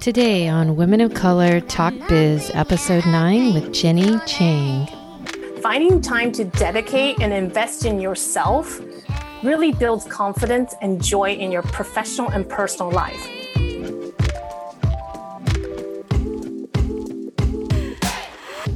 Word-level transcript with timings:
Today 0.00 0.48
on 0.48 0.76
Women 0.76 1.02
of 1.02 1.12
Color 1.12 1.60
Talk 1.60 1.92
Biz, 2.08 2.50
Episode 2.54 3.04
9 3.04 3.52
with 3.52 3.74
Ginny 3.74 4.18
Cheng. 4.26 4.86
Finding 5.60 6.00
time 6.00 6.32
to 6.32 6.44
dedicate 6.44 7.20
and 7.20 7.32
invest 7.32 7.84
in 7.84 8.00
yourself 8.00 8.80
really 9.42 9.72
builds 9.72 10.06
confidence 10.06 10.74
and 10.80 11.04
joy 11.04 11.32
in 11.32 11.52
your 11.52 11.62
professional 11.62 12.30
and 12.30 12.48
personal 12.48 12.90
life. 12.90 13.28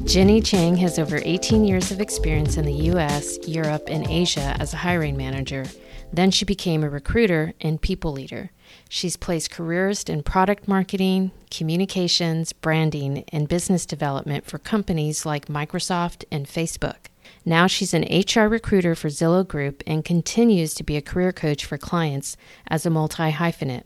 Ginny 0.04 0.42
Cheng 0.42 0.76
has 0.76 0.98
over 0.98 1.20
18 1.22 1.64
years 1.64 1.90
of 1.90 1.98
experience 1.98 2.58
in 2.58 2.66
the 2.66 2.90
US, 2.90 3.38
Europe, 3.48 3.84
and 3.88 4.06
Asia 4.08 4.54
as 4.60 4.74
a 4.74 4.76
hiring 4.76 5.16
manager. 5.16 5.64
Then 6.12 6.30
she 6.30 6.44
became 6.44 6.84
a 6.84 6.90
recruiter 6.90 7.54
and 7.60 7.80
people 7.80 8.12
leader. 8.12 8.50
She's 8.88 9.16
placed 9.16 9.50
careerists 9.50 10.10
in 10.10 10.22
product 10.22 10.68
marketing, 10.68 11.30
communications, 11.50 12.52
branding, 12.52 13.24
and 13.32 13.48
business 13.48 13.86
development 13.86 14.44
for 14.44 14.58
companies 14.58 15.24
like 15.24 15.46
Microsoft 15.46 16.24
and 16.30 16.46
Facebook. 16.46 17.06
Now 17.44 17.66
she's 17.66 17.94
an 17.94 18.02
HR 18.02 18.46
recruiter 18.46 18.94
for 18.94 19.08
Zillow 19.08 19.46
Group 19.46 19.82
and 19.86 20.04
continues 20.04 20.74
to 20.74 20.84
be 20.84 20.96
a 20.96 21.02
career 21.02 21.32
coach 21.32 21.64
for 21.64 21.78
clients 21.78 22.36
as 22.68 22.84
a 22.84 22.90
multi 22.90 23.32
hyphenate. 23.32 23.84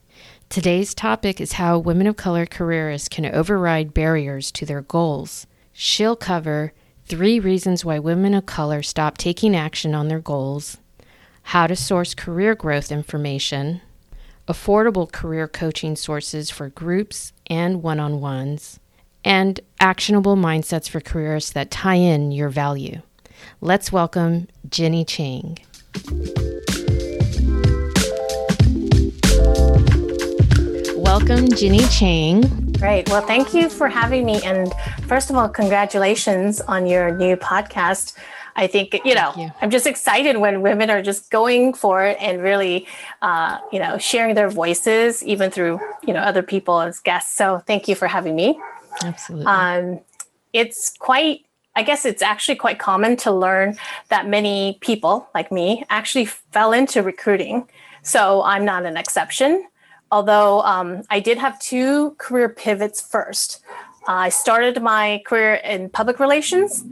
Today's 0.48 0.94
topic 0.94 1.40
is 1.40 1.52
how 1.52 1.78
women 1.78 2.06
of 2.06 2.16
color 2.16 2.46
careerists 2.46 3.08
can 3.08 3.26
override 3.26 3.94
barriers 3.94 4.50
to 4.52 4.66
their 4.66 4.82
goals. 4.82 5.46
She'll 5.72 6.16
cover 6.16 6.72
three 7.06 7.38
reasons 7.38 7.84
why 7.84 7.98
women 7.98 8.34
of 8.34 8.46
color 8.46 8.82
stop 8.82 9.16
taking 9.16 9.54
action 9.54 9.94
on 9.94 10.08
their 10.08 10.20
goals, 10.20 10.78
how 11.50 11.64
to 11.64 11.76
source 11.76 12.12
career 12.12 12.56
growth 12.56 12.90
information, 12.90 13.80
affordable 14.48 15.10
career 15.10 15.46
coaching 15.46 15.94
sources 15.94 16.50
for 16.50 16.70
groups 16.70 17.32
and 17.46 17.84
one 17.84 18.00
on 18.00 18.20
ones, 18.20 18.80
and 19.24 19.60
actionable 19.78 20.34
mindsets 20.34 20.90
for 20.90 21.00
careers 21.00 21.52
that 21.52 21.70
tie 21.70 21.94
in 21.94 22.32
your 22.32 22.48
value. 22.48 23.00
Let's 23.60 23.92
welcome 23.92 24.48
Ginny 24.68 25.04
Cheng. 25.04 25.58
Welcome, 30.96 31.48
Ginny 31.50 31.86
Cheng. 31.90 32.72
Great. 32.72 33.08
Well, 33.08 33.24
thank 33.24 33.54
you 33.54 33.68
for 33.70 33.88
having 33.88 34.26
me. 34.26 34.42
And 34.42 34.72
first 35.06 35.30
of 35.30 35.36
all, 35.36 35.48
congratulations 35.48 36.60
on 36.62 36.88
your 36.88 37.16
new 37.16 37.36
podcast. 37.36 38.14
I 38.56 38.66
think, 38.66 38.98
you 39.04 39.14
know, 39.14 39.32
you. 39.36 39.50
I'm 39.60 39.70
just 39.70 39.86
excited 39.86 40.38
when 40.38 40.62
women 40.62 40.90
are 40.90 41.02
just 41.02 41.30
going 41.30 41.74
for 41.74 42.04
it 42.04 42.16
and 42.20 42.42
really, 42.42 42.86
uh, 43.22 43.58
you 43.70 43.78
know, 43.78 43.98
sharing 43.98 44.34
their 44.34 44.48
voices, 44.48 45.22
even 45.22 45.50
through, 45.50 45.78
you 46.06 46.14
know, 46.14 46.20
other 46.20 46.42
people 46.42 46.80
as 46.80 46.98
guests. 47.00 47.36
So 47.36 47.62
thank 47.66 47.86
you 47.86 47.94
for 47.94 48.08
having 48.08 48.34
me. 48.34 48.58
Absolutely. 49.04 49.46
Um, 49.46 50.00
it's 50.52 50.96
quite 50.98 51.42
I 51.76 51.82
guess 51.82 52.06
it's 52.06 52.22
actually 52.22 52.56
quite 52.56 52.78
common 52.78 53.16
to 53.18 53.30
learn 53.30 53.76
that 54.08 54.26
many 54.26 54.78
people 54.80 55.28
like 55.34 55.52
me 55.52 55.84
actually 55.90 56.24
fell 56.24 56.72
into 56.72 57.02
recruiting. 57.02 57.68
So 58.02 58.42
I'm 58.42 58.64
not 58.64 58.86
an 58.86 58.96
exception. 58.96 59.66
Although 60.10 60.62
um, 60.62 61.02
I 61.10 61.20
did 61.20 61.36
have 61.36 61.58
two 61.58 62.14
career 62.16 62.48
pivots 62.48 63.02
first. 63.02 63.60
Uh, 64.08 64.12
I 64.12 64.28
started 64.30 64.80
my 64.80 65.22
career 65.26 65.56
in 65.56 65.90
public 65.90 66.18
relations 66.18 66.82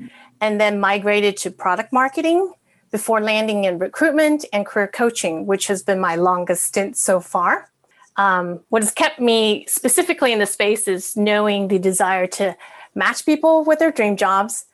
and 0.44 0.60
then 0.60 0.78
migrated 0.78 1.38
to 1.38 1.50
product 1.50 1.90
marketing 1.90 2.52
before 2.90 3.22
landing 3.22 3.64
in 3.64 3.78
recruitment 3.78 4.44
and 4.52 4.66
career 4.66 4.86
coaching, 4.86 5.46
which 5.46 5.68
has 5.68 5.82
been 5.82 5.98
my 5.98 6.16
longest 6.16 6.66
stint 6.66 6.98
so 6.98 7.18
far. 7.18 7.70
Um, 8.16 8.60
what 8.68 8.82
has 8.82 8.92
kept 8.92 9.18
me 9.18 9.64
specifically 9.66 10.34
in 10.34 10.40
the 10.40 10.46
space 10.46 10.86
is 10.86 11.16
knowing 11.16 11.68
the 11.68 11.78
desire 11.78 12.26
to 12.38 12.54
match 12.94 13.24
people 13.24 13.64
with 13.64 13.78
their 13.78 13.90
dream 13.90 14.18
jobs. 14.18 14.66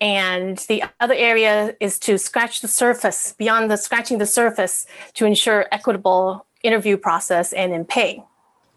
And 0.00 0.56
the 0.66 0.82
other 0.98 1.14
area 1.14 1.76
is 1.78 1.98
to 2.00 2.16
scratch 2.16 2.62
the 2.62 2.68
surface, 2.68 3.34
beyond 3.36 3.70
the 3.70 3.76
scratching 3.76 4.16
the 4.16 4.26
surface, 4.26 4.86
to 5.14 5.26
ensure 5.26 5.66
equitable 5.70 6.46
interview 6.62 6.96
process 6.96 7.52
and 7.52 7.74
in 7.74 7.84
pay. 7.84 8.24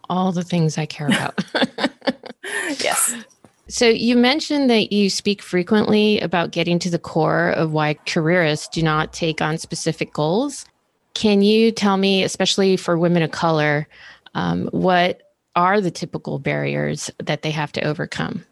All 0.10 0.34
the 0.34 0.44
things 0.44 0.78
I 0.78 0.86
care 0.86 1.08
about. 1.08 1.46
yes. 2.84 3.16
So 3.72 3.88
you 3.88 4.18
mentioned 4.18 4.70
that 4.70 4.92
you 4.92 5.10
speak 5.10 5.42
frequently 5.42 6.20
about 6.20 6.52
getting 6.52 6.78
to 6.80 6.90
the 6.90 7.00
core 7.00 7.52
of 7.52 7.72
why 7.72 7.94
careerists 8.06 8.68
do 8.68 8.84
not 8.84 9.14
take 9.14 9.42
on 9.42 9.58
specific 9.58 10.12
goals. 10.12 10.66
Can 11.14 11.42
you 11.42 11.72
tell 11.72 11.96
me, 11.96 12.22
especially 12.24 12.76
for 12.76 12.98
women 12.98 13.24
of 13.24 13.32
color, 13.32 13.88
um, 14.36 14.68
what 14.74 15.22
are 15.56 15.80
the 15.80 15.90
typical 15.90 16.38
barriers 16.38 17.10
that 17.20 17.44
they 17.44 17.52
have 17.52 17.72
to 17.72 17.82
overcome? 17.82 18.44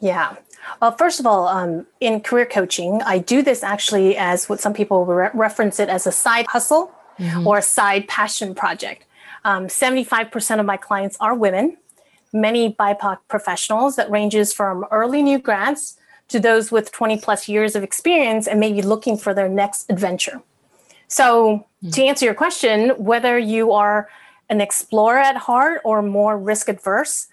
Yeah. 0.00 0.36
Well, 0.80 0.92
first 0.92 1.18
of 1.18 1.26
all, 1.26 1.48
um, 1.48 1.84
in 1.98 2.20
career 2.20 2.46
coaching, 2.46 3.02
I 3.04 3.18
do 3.18 3.42
this 3.42 3.64
actually 3.64 4.16
as 4.16 4.48
what 4.48 4.60
some 4.60 4.72
people 4.72 5.04
re- 5.04 5.30
reference 5.34 5.80
it 5.80 5.88
as 5.88 6.06
a 6.06 6.12
side 6.12 6.46
hustle 6.46 6.92
mm-hmm. 7.18 7.44
or 7.44 7.58
a 7.58 7.62
side 7.62 8.06
passion 8.06 8.54
project. 8.54 9.04
Um, 9.44 9.66
75% 9.66 10.60
of 10.60 10.66
my 10.66 10.76
clients 10.76 11.16
are 11.18 11.34
women 11.34 11.76
many 12.32 12.72
BIPOC 12.74 13.18
professionals 13.28 13.96
that 13.96 14.10
ranges 14.10 14.52
from 14.52 14.86
early 14.90 15.22
new 15.22 15.38
grads 15.38 15.98
to 16.28 16.38
those 16.38 16.70
with 16.70 16.92
20 16.92 17.18
plus 17.18 17.48
years 17.48 17.74
of 17.74 17.82
experience 17.82 18.46
and 18.46 18.60
maybe 18.60 18.82
looking 18.82 19.16
for 19.16 19.34
their 19.34 19.48
next 19.48 19.90
adventure. 19.90 20.40
So, 21.08 21.66
mm. 21.84 21.92
to 21.92 22.04
answer 22.04 22.24
your 22.24 22.34
question, 22.34 22.90
whether 22.90 23.36
you 23.36 23.72
are 23.72 24.08
an 24.48 24.60
explorer 24.60 25.18
at 25.18 25.36
heart 25.36 25.80
or 25.84 26.02
more 26.02 26.38
risk 26.38 26.68
adverse, 26.68 27.26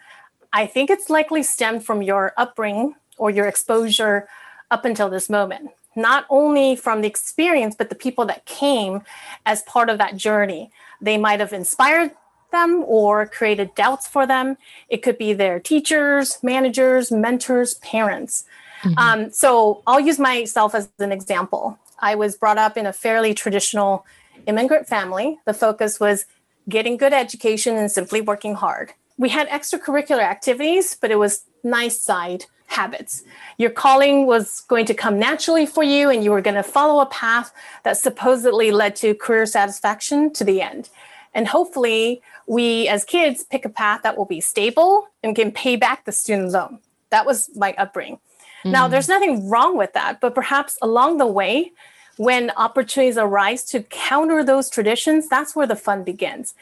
I 0.51 0.65
think 0.65 0.89
it's 0.89 1.09
likely 1.09 1.43
stemmed 1.43 1.85
from 1.85 2.01
your 2.01 2.33
upbringing 2.37 2.95
or 3.17 3.29
your 3.29 3.47
exposure 3.47 4.27
up 4.71 4.85
until 4.85 5.09
this 5.09 5.29
moment. 5.29 5.71
Not 5.95 6.25
only 6.29 6.75
from 6.75 7.01
the 7.01 7.07
experience, 7.07 7.75
but 7.75 7.89
the 7.89 7.95
people 7.95 8.25
that 8.25 8.45
came 8.45 9.01
as 9.45 9.61
part 9.63 9.89
of 9.89 9.97
that 9.97 10.15
journey. 10.15 10.71
They 11.01 11.17
might 11.17 11.39
have 11.39 11.53
inspired 11.53 12.11
them 12.51 12.83
or 12.85 13.25
created 13.25 13.73
doubts 13.75 14.07
for 14.07 14.25
them. 14.25 14.57
It 14.89 15.03
could 15.03 15.17
be 15.17 15.33
their 15.33 15.59
teachers, 15.59 16.37
managers, 16.41 17.11
mentors, 17.11 17.75
parents. 17.75 18.45
Mm-hmm. 18.81 18.97
Um, 18.97 19.31
so 19.31 19.81
I'll 19.87 19.99
use 19.99 20.19
myself 20.19 20.75
as 20.75 20.89
an 20.99 21.11
example. 21.11 21.79
I 21.99 22.15
was 22.15 22.35
brought 22.35 22.57
up 22.57 22.77
in 22.77 22.85
a 22.85 22.93
fairly 22.93 23.33
traditional 23.33 24.05
immigrant 24.45 24.87
family. 24.87 25.39
The 25.45 25.53
focus 25.53 25.99
was 25.99 26.25
getting 26.69 26.97
good 26.97 27.13
education 27.13 27.75
and 27.75 27.91
simply 27.91 28.21
working 28.21 28.55
hard. 28.55 28.93
We 29.17 29.29
had 29.29 29.49
extracurricular 29.49 30.21
activities, 30.21 30.95
but 30.99 31.11
it 31.11 31.15
was 31.15 31.43
nice 31.63 31.99
side 31.99 32.45
habits. 32.67 33.23
Your 33.57 33.69
calling 33.69 34.27
was 34.27 34.61
going 34.67 34.85
to 34.85 34.93
come 34.93 35.17
naturally 35.17 35.65
for 35.65 35.83
you, 35.83 36.09
and 36.09 36.23
you 36.23 36.31
were 36.31 36.41
going 36.41 36.55
to 36.55 36.63
follow 36.63 37.01
a 37.01 37.05
path 37.07 37.51
that 37.83 37.97
supposedly 37.97 38.71
led 38.71 38.95
to 38.97 39.15
career 39.15 39.45
satisfaction 39.45 40.31
to 40.33 40.43
the 40.43 40.61
end. 40.61 40.89
And 41.37 41.47
hopefully, 41.47 42.19
we 42.47 42.87
as 42.87 43.05
kids 43.05 43.43
pick 43.43 43.63
a 43.63 43.69
path 43.69 44.01
that 44.01 44.17
will 44.17 44.25
be 44.25 44.41
stable 44.41 45.07
and 45.21 45.35
can 45.35 45.51
pay 45.51 45.75
back 45.75 46.03
the 46.03 46.11
student 46.11 46.51
loan. 46.51 46.79
That 47.11 47.27
was 47.27 47.55
my 47.55 47.75
upbringing. 47.77 48.15
Mm-hmm. 48.15 48.71
Now, 48.71 48.87
there's 48.87 49.07
nothing 49.07 49.47
wrong 49.47 49.77
with 49.77 49.93
that, 49.93 50.19
but 50.19 50.33
perhaps 50.33 50.79
along 50.81 51.19
the 51.19 51.27
way, 51.27 51.71
when 52.17 52.49
opportunities 52.57 53.17
arise 53.17 53.63
to 53.65 53.83
counter 53.83 54.43
those 54.43 54.67
traditions, 54.67 55.29
that's 55.29 55.55
where 55.55 55.67
the 55.67 55.75
fun 55.75 56.03
begins. 56.03 56.55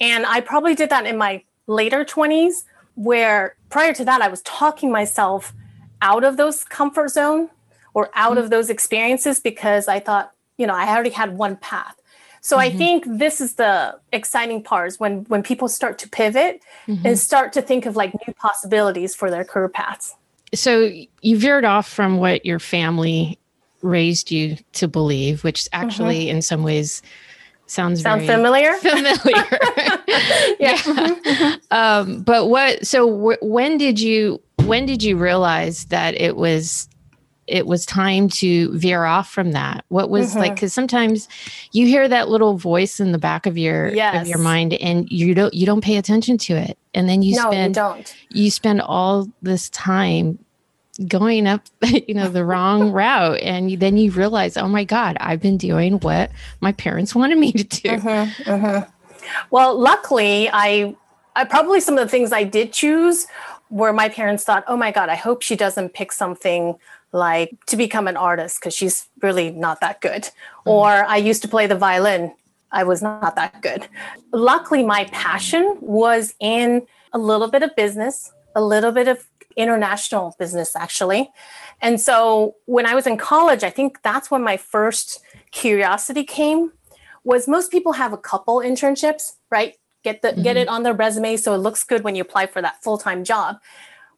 And 0.00 0.24
I 0.24 0.40
probably 0.40 0.74
did 0.74 0.88
that 0.88 1.04
in 1.04 1.18
my 1.18 1.44
later 1.66 2.02
20s, 2.02 2.64
where 2.94 3.54
prior 3.68 3.92
to 3.92 4.04
that, 4.06 4.22
I 4.22 4.28
was 4.28 4.40
talking 4.42 4.90
myself 4.90 5.52
out 6.00 6.24
of 6.24 6.38
those 6.38 6.64
comfort 6.64 7.10
zone 7.10 7.50
or 7.92 8.08
out 8.14 8.30
mm-hmm. 8.30 8.44
of 8.44 8.50
those 8.50 8.70
experiences 8.70 9.40
because 9.40 9.88
I 9.88 10.00
thought, 10.00 10.32
you 10.56 10.66
know, 10.66 10.74
I 10.74 10.88
already 10.88 11.10
had 11.10 11.36
one 11.36 11.56
path. 11.56 11.96
So 12.42 12.56
mm-hmm. 12.56 12.74
I 12.74 12.76
think 12.76 13.04
this 13.06 13.40
is 13.40 13.54
the 13.54 13.98
exciting 14.12 14.62
part 14.62 14.88
is 14.88 15.00
when 15.00 15.24
when 15.24 15.42
people 15.42 15.68
start 15.68 15.98
to 15.98 16.08
pivot 16.08 16.60
mm-hmm. 16.86 17.06
and 17.06 17.18
start 17.18 17.52
to 17.54 17.62
think 17.62 17.86
of 17.86 17.96
like 17.96 18.12
new 18.26 18.34
possibilities 18.34 19.14
for 19.14 19.30
their 19.30 19.44
career 19.44 19.68
paths. 19.68 20.14
So 20.52 20.92
you 21.22 21.38
veered 21.38 21.64
off 21.64 21.88
from 21.88 22.18
what 22.18 22.44
your 22.44 22.58
family 22.58 23.38
raised 23.80 24.30
you 24.30 24.56
to 24.74 24.88
believe, 24.88 25.44
which 25.44 25.68
actually 25.72 26.26
mm-hmm. 26.26 26.36
in 26.36 26.42
some 26.42 26.64
ways 26.64 27.00
sounds 27.66 28.02
sound 28.02 28.26
familiar. 28.26 28.72
Familiar. 28.78 29.18
yeah. 30.58 30.82
yeah. 30.84 31.56
Um, 31.70 32.22
but 32.22 32.48
what? 32.48 32.84
So 32.84 33.08
w- 33.08 33.38
when 33.40 33.78
did 33.78 34.00
you 34.00 34.42
when 34.64 34.84
did 34.84 35.02
you 35.02 35.16
realize 35.16 35.86
that 35.86 36.20
it 36.20 36.36
was 36.36 36.88
it 37.46 37.66
was 37.66 37.84
time 37.84 38.28
to 38.28 38.70
veer 38.76 39.04
off 39.04 39.30
from 39.30 39.52
that 39.52 39.84
what 39.88 40.08
was 40.08 40.30
mm-hmm. 40.30 40.40
like 40.40 40.54
because 40.54 40.72
sometimes 40.72 41.28
you 41.72 41.86
hear 41.86 42.08
that 42.08 42.28
little 42.28 42.56
voice 42.56 43.00
in 43.00 43.12
the 43.12 43.18
back 43.18 43.46
of 43.46 43.58
your 43.58 43.88
yes. 43.94 44.22
of 44.22 44.28
your 44.28 44.38
mind 44.38 44.74
and 44.74 45.10
you 45.10 45.34
don't 45.34 45.52
you 45.52 45.66
don't 45.66 45.82
pay 45.82 45.96
attention 45.96 46.38
to 46.38 46.54
it 46.54 46.78
and 46.94 47.08
then 47.08 47.22
you 47.22 47.34
no, 47.36 47.50
spend 47.50 47.76
you 47.76 47.82
don't 47.82 48.16
you 48.30 48.50
spend 48.50 48.80
all 48.80 49.28
this 49.42 49.68
time 49.70 50.38
going 51.08 51.46
up, 51.46 51.66
you 51.82 52.14
know, 52.14 52.28
the 52.28 52.44
wrong 52.44 52.92
route. 52.92 53.40
And 53.40 53.78
then 53.80 53.96
you 53.96 54.10
realize, 54.10 54.56
oh 54.56 54.68
my 54.68 54.84
God, 54.84 55.16
I've 55.20 55.40
been 55.40 55.56
doing 55.56 55.98
what 56.00 56.30
my 56.60 56.72
parents 56.72 57.14
wanted 57.14 57.38
me 57.38 57.52
to 57.52 57.64
do. 57.64 57.88
Mm-hmm, 57.88 58.42
mm-hmm. 58.50 58.90
Well, 59.50 59.78
luckily, 59.78 60.50
I, 60.52 60.96
I 61.36 61.44
probably 61.44 61.80
some 61.80 61.96
of 61.96 62.04
the 62.04 62.10
things 62.10 62.32
I 62.32 62.44
did 62.44 62.72
choose 62.72 63.26
where 63.68 63.92
my 63.92 64.08
parents 64.08 64.44
thought, 64.44 64.64
oh 64.68 64.76
my 64.76 64.90
God, 64.90 65.08
I 65.08 65.14
hope 65.14 65.40
she 65.42 65.56
doesn't 65.56 65.94
pick 65.94 66.12
something 66.12 66.76
like 67.12 67.64
to 67.66 67.76
become 67.76 68.08
an 68.08 68.16
artist 68.16 68.60
because 68.60 68.74
she's 68.74 69.06
really 69.20 69.50
not 69.50 69.80
that 69.80 70.00
good. 70.00 70.22
Mm-hmm. 70.22 70.70
Or 70.70 70.88
I 70.88 71.16
used 71.18 71.42
to 71.42 71.48
play 71.48 71.66
the 71.66 71.76
violin. 71.76 72.34
I 72.70 72.84
was 72.84 73.02
not 73.02 73.36
that 73.36 73.60
good. 73.60 73.86
Luckily, 74.32 74.82
my 74.82 75.04
passion 75.12 75.76
was 75.80 76.34
in 76.40 76.86
a 77.12 77.18
little 77.18 77.48
bit 77.48 77.62
of 77.62 77.76
business, 77.76 78.32
a 78.54 78.62
little 78.62 78.92
bit 78.92 79.08
of 79.08 79.26
international 79.56 80.34
business, 80.38 80.74
actually. 80.74 81.30
And 81.82 82.00
so 82.00 82.54
when 82.64 82.86
I 82.86 82.94
was 82.94 83.06
in 83.06 83.18
college, 83.18 83.62
I 83.62 83.70
think 83.70 84.02
that's 84.02 84.30
when 84.30 84.42
my 84.42 84.56
first 84.56 85.20
curiosity 85.50 86.24
came 86.24 86.72
was 87.24 87.46
most 87.46 87.70
people 87.70 87.92
have 87.92 88.12
a 88.12 88.16
couple 88.16 88.56
internships, 88.58 89.32
right? 89.50 89.76
Get 90.02 90.22
the 90.22 90.28
mm-hmm. 90.28 90.42
get 90.42 90.56
it 90.56 90.68
on 90.68 90.82
their 90.82 90.94
resume 90.94 91.36
so 91.36 91.54
it 91.54 91.58
looks 91.58 91.84
good 91.84 92.02
when 92.02 92.16
you 92.16 92.22
apply 92.22 92.46
for 92.46 92.62
that 92.62 92.82
full-time 92.82 93.22
job. 93.22 93.58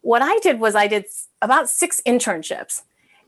What 0.05 0.21
I 0.21 0.37
did 0.37 0.59
was 0.59 0.75
I 0.75 0.85
did 0.85 1.05
about 1.41 1.67
six 1.67 1.99
internships. 2.05 2.83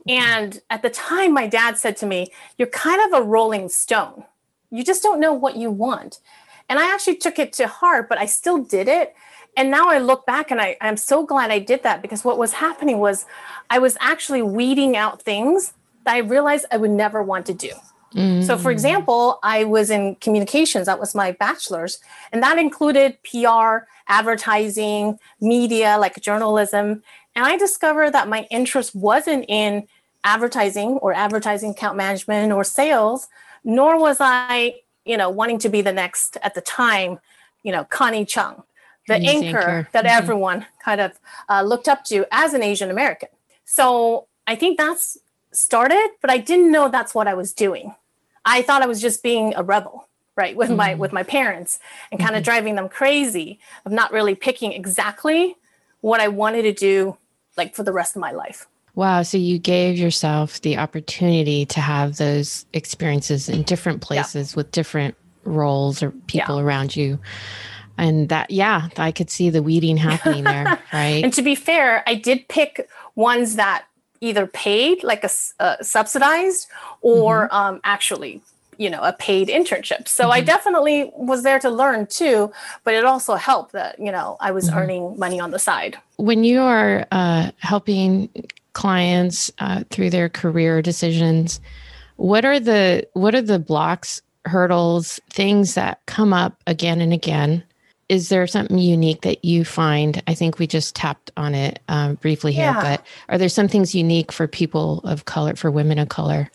And 0.06 0.62
at 0.70 0.82
the 0.82 0.90
time, 0.90 1.34
my 1.34 1.48
dad 1.48 1.76
said 1.76 1.96
to 1.96 2.06
me, 2.06 2.28
You're 2.56 2.68
kind 2.68 3.02
of 3.02 3.20
a 3.20 3.26
rolling 3.26 3.68
stone. 3.68 4.22
You 4.70 4.84
just 4.84 5.02
don't 5.02 5.18
know 5.18 5.32
what 5.32 5.56
you 5.56 5.72
want. 5.72 6.20
And 6.68 6.78
I 6.78 6.94
actually 6.94 7.16
took 7.16 7.40
it 7.40 7.52
to 7.54 7.66
heart, 7.66 8.08
but 8.08 8.18
I 8.18 8.26
still 8.26 8.58
did 8.58 8.86
it. 8.86 9.16
And 9.56 9.72
now 9.72 9.88
I 9.88 9.98
look 9.98 10.24
back 10.24 10.52
and 10.52 10.60
I, 10.60 10.76
I'm 10.80 10.96
so 10.96 11.26
glad 11.26 11.50
I 11.50 11.58
did 11.58 11.82
that 11.82 12.00
because 12.00 12.22
what 12.24 12.38
was 12.38 12.52
happening 12.52 13.00
was 13.00 13.26
I 13.68 13.80
was 13.80 13.96
actually 14.00 14.42
weeding 14.42 14.96
out 14.96 15.20
things 15.20 15.72
that 16.04 16.14
I 16.14 16.18
realized 16.18 16.66
I 16.70 16.76
would 16.76 16.92
never 16.92 17.24
want 17.24 17.44
to 17.46 17.54
do. 17.54 17.72
Mm. 18.14 18.44
So, 18.44 18.56
for 18.56 18.70
example, 18.70 19.38
I 19.42 19.64
was 19.64 19.90
in 19.90 20.16
communications, 20.16 20.86
that 20.86 20.98
was 20.98 21.14
my 21.14 21.32
bachelor's, 21.32 21.98
and 22.32 22.42
that 22.42 22.58
included 22.58 23.18
PR, 23.22 23.86
advertising, 24.08 25.18
media, 25.40 25.98
like 25.98 26.20
journalism. 26.20 27.02
And 27.34 27.44
I 27.44 27.56
discovered 27.56 28.12
that 28.12 28.28
my 28.28 28.46
interest 28.50 28.94
wasn't 28.94 29.44
in 29.48 29.86
advertising 30.24 30.92
or 31.02 31.12
advertising 31.12 31.70
account 31.70 31.96
management 31.96 32.52
or 32.52 32.64
sales, 32.64 33.28
nor 33.62 33.98
was 33.98 34.18
I, 34.20 34.76
you 35.04 35.16
know, 35.16 35.28
wanting 35.30 35.58
to 35.60 35.68
be 35.68 35.82
the 35.82 35.92
next 35.92 36.38
at 36.42 36.54
the 36.54 36.60
time, 36.60 37.18
you 37.62 37.72
know, 37.72 37.84
Connie 37.84 38.24
Chung, 38.24 38.62
the 39.06 39.14
anchor, 39.14 39.58
anchor, 39.58 39.88
that 39.92 40.04
mm-hmm. 40.04 40.18
everyone 40.18 40.66
kind 40.82 41.00
of 41.00 41.18
uh, 41.48 41.62
looked 41.62 41.88
up 41.88 42.04
to 42.04 42.26
as 42.32 42.54
an 42.54 42.62
Asian 42.62 42.90
American. 42.90 43.28
So 43.64 44.26
I 44.46 44.54
think 44.54 44.78
that's 44.78 45.18
started, 45.52 46.10
but 46.20 46.30
I 46.30 46.38
didn't 46.38 46.72
know 46.72 46.88
that's 46.88 47.14
what 47.14 47.28
I 47.28 47.34
was 47.34 47.52
doing. 47.52 47.94
I 48.44 48.62
thought 48.62 48.82
I 48.82 48.86
was 48.86 49.00
just 49.00 49.22
being 49.22 49.54
a 49.56 49.62
rebel 49.62 50.08
right 50.36 50.56
with 50.56 50.68
mm-hmm. 50.68 50.76
my 50.76 50.94
with 50.94 51.12
my 51.12 51.22
parents 51.22 51.80
and 52.10 52.20
kind 52.20 52.34
of 52.34 52.42
mm-hmm. 52.42 52.44
driving 52.44 52.74
them 52.76 52.88
crazy 52.88 53.58
of 53.84 53.92
not 53.92 54.12
really 54.12 54.34
picking 54.34 54.72
exactly 54.72 55.56
what 56.00 56.20
I 56.20 56.28
wanted 56.28 56.62
to 56.62 56.72
do 56.72 57.16
like 57.56 57.74
for 57.74 57.82
the 57.82 57.92
rest 57.92 58.16
of 58.16 58.20
my 58.20 58.30
life. 58.30 58.66
Wow. 58.94 59.22
So 59.22 59.36
you 59.36 59.58
gave 59.58 59.96
yourself 59.96 60.60
the 60.62 60.78
opportunity 60.78 61.66
to 61.66 61.80
have 61.80 62.16
those 62.16 62.66
experiences 62.72 63.48
in 63.48 63.62
different 63.62 64.00
places 64.00 64.52
yeah. 64.52 64.56
with 64.56 64.72
different 64.72 65.14
roles 65.44 66.02
or 66.02 66.10
people 66.26 66.56
yeah. 66.56 66.62
around 66.62 66.96
you. 66.96 67.18
And 67.96 68.28
that, 68.28 68.50
yeah, 68.50 68.88
I 68.96 69.12
could 69.12 69.30
see 69.30 69.50
the 69.50 69.62
weeding 69.62 69.96
happening 69.96 70.44
there. 70.44 70.78
Right. 70.92 71.22
and 71.22 71.32
to 71.34 71.42
be 71.42 71.54
fair, 71.54 72.02
I 72.06 72.14
did 72.14 72.48
pick 72.48 72.88
ones 73.14 73.56
that 73.56 73.84
either 74.20 74.46
paid, 74.46 75.02
like 75.02 75.24
a 75.24 75.30
uh, 75.60 75.76
subsidized, 75.82 76.68
or 77.00 77.48
mm-hmm. 77.48 77.56
um, 77.56 77.80
actually 77.84 78.42
you 78.78 78.88
know 78.88 79.02
a 79.02 79.12
paid 79.12 79.48
internship 79.48 80.08
so 80.08 80.24
mm-hmm. 80.24 80.32
i 80.34 80.40
definitely 80.40 81.10
was 81.16 81.42
there 81.42 81.58
to 81.58 81.68
learn 81.68 82.06
too 82.06 82.50
but 82.84 82.94
it 82.94 83.04
also 83.04 83.34
helped 83.34 83.72
that 83.72 83.98
you 83.98 84.10
know 84.10 84.36
i 84.40 84.50
was 84.50 84.68
mm-hmm. 84.68 84.78
earning 84.78 85.18
money 85.18 85.38
on 85.38 85.50
the 85.50 85.58
side 85.58 85.98
when 86.16 86.44
you 86.44 86.60
are 86.60 87.06
uh, 87.10 87.50
helping 87.58 88.30
clients 88.72 89.50
uh, 89.58 89.82
through 89.90 90.08
their 90.08 90.28
career 90.28 90.80
decisions 90.80 91.60
what 92.16 92.44
are 92.44 92.60
the 92.60 93.06
what 93.12 93.34
are 93.34 93.42
the 93.42 93.58
blocks 93.58 94.22
hurdles 94.44 95.20
things 95.28 95.74
that 95.74 96.00
come 96.06 96.32
up 96.32 96.62
again 96.66 97.00
and 97.00 97.12
again 97.12 97.62
is 98.08 98.28
there 98.28 98.46
something 98.46 98.78
unique 98.78 99.22
that 99.22 99.44
you 99.44 99.64
find 99.64 100.22
i 100.26 100.34
think 100.34 100.58
we 100.58 100.66
just 100.66 100.94
tapped 100.94 101.30
on 101.36 101.54
it 101.54 101.80
um, 101.88 102.14
briefly 102.16 102.52
here 102.52 102.64
yeah. 102.64 102.80
but 102.80 103.06
are 103.28 103.38
there 103.38 103.48
some 103.48 103.68
things 103.68 103.94
unique 103.94 104.32
for 104.32 104.46
people 104.46 105.00
of 105.04 105.24
color 105.24 105.54
for 105.54 105.70
women 105.70 105.98
of 105.98 106.08
color 106.08 106.50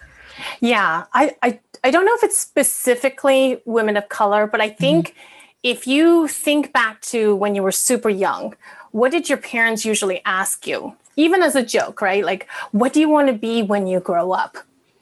yeah 0.61 1.05
i 1.13 1.35
i, 1.41 1.59
I 1.83 1.91
don't 1.91 2.05
know 2.05 2.15
if 2.15 2.23
it's 2.23 2.37
specifically 2.37 3.61
women 3.65 3.97
of 3.97 4.09
color 4.09 4.47
but 4.47 4.61
i 4.61 4.69
think 4.69 5.09
mm-hmm. 5.09 5.19
if 5.63 5.87
you 5.87 6.27
think 6.27 6.73
back 6.73 7.01
to 7.01 7.35
when 7.35 7.55
you 7.55 7.63
were 7.63 7.71
super 7.71 8.09
young 8.09 8.55
what 8.91 9.11
did 9.11 9.29
your 9.29 9.39
parents 9.39 9.85
usually 9.85 10.21
ask 10.25 10.67
you 10.67 10.95
even 11.15 11.43
as 11.43 11.55
a 11.55 11.63
joke, 11.63 12.01
right? 12.01 12.23
Like, 12.23 12.47
what 12.71 12.93
do 12.93 12.99
you 12.99 13.09
want 13.09 13.27
to 13.27 13.33
be 13.33 13.61
when 13.61 13.87
you 13.87 13.99
grow 13.99 14.31
up? 14.31 14.57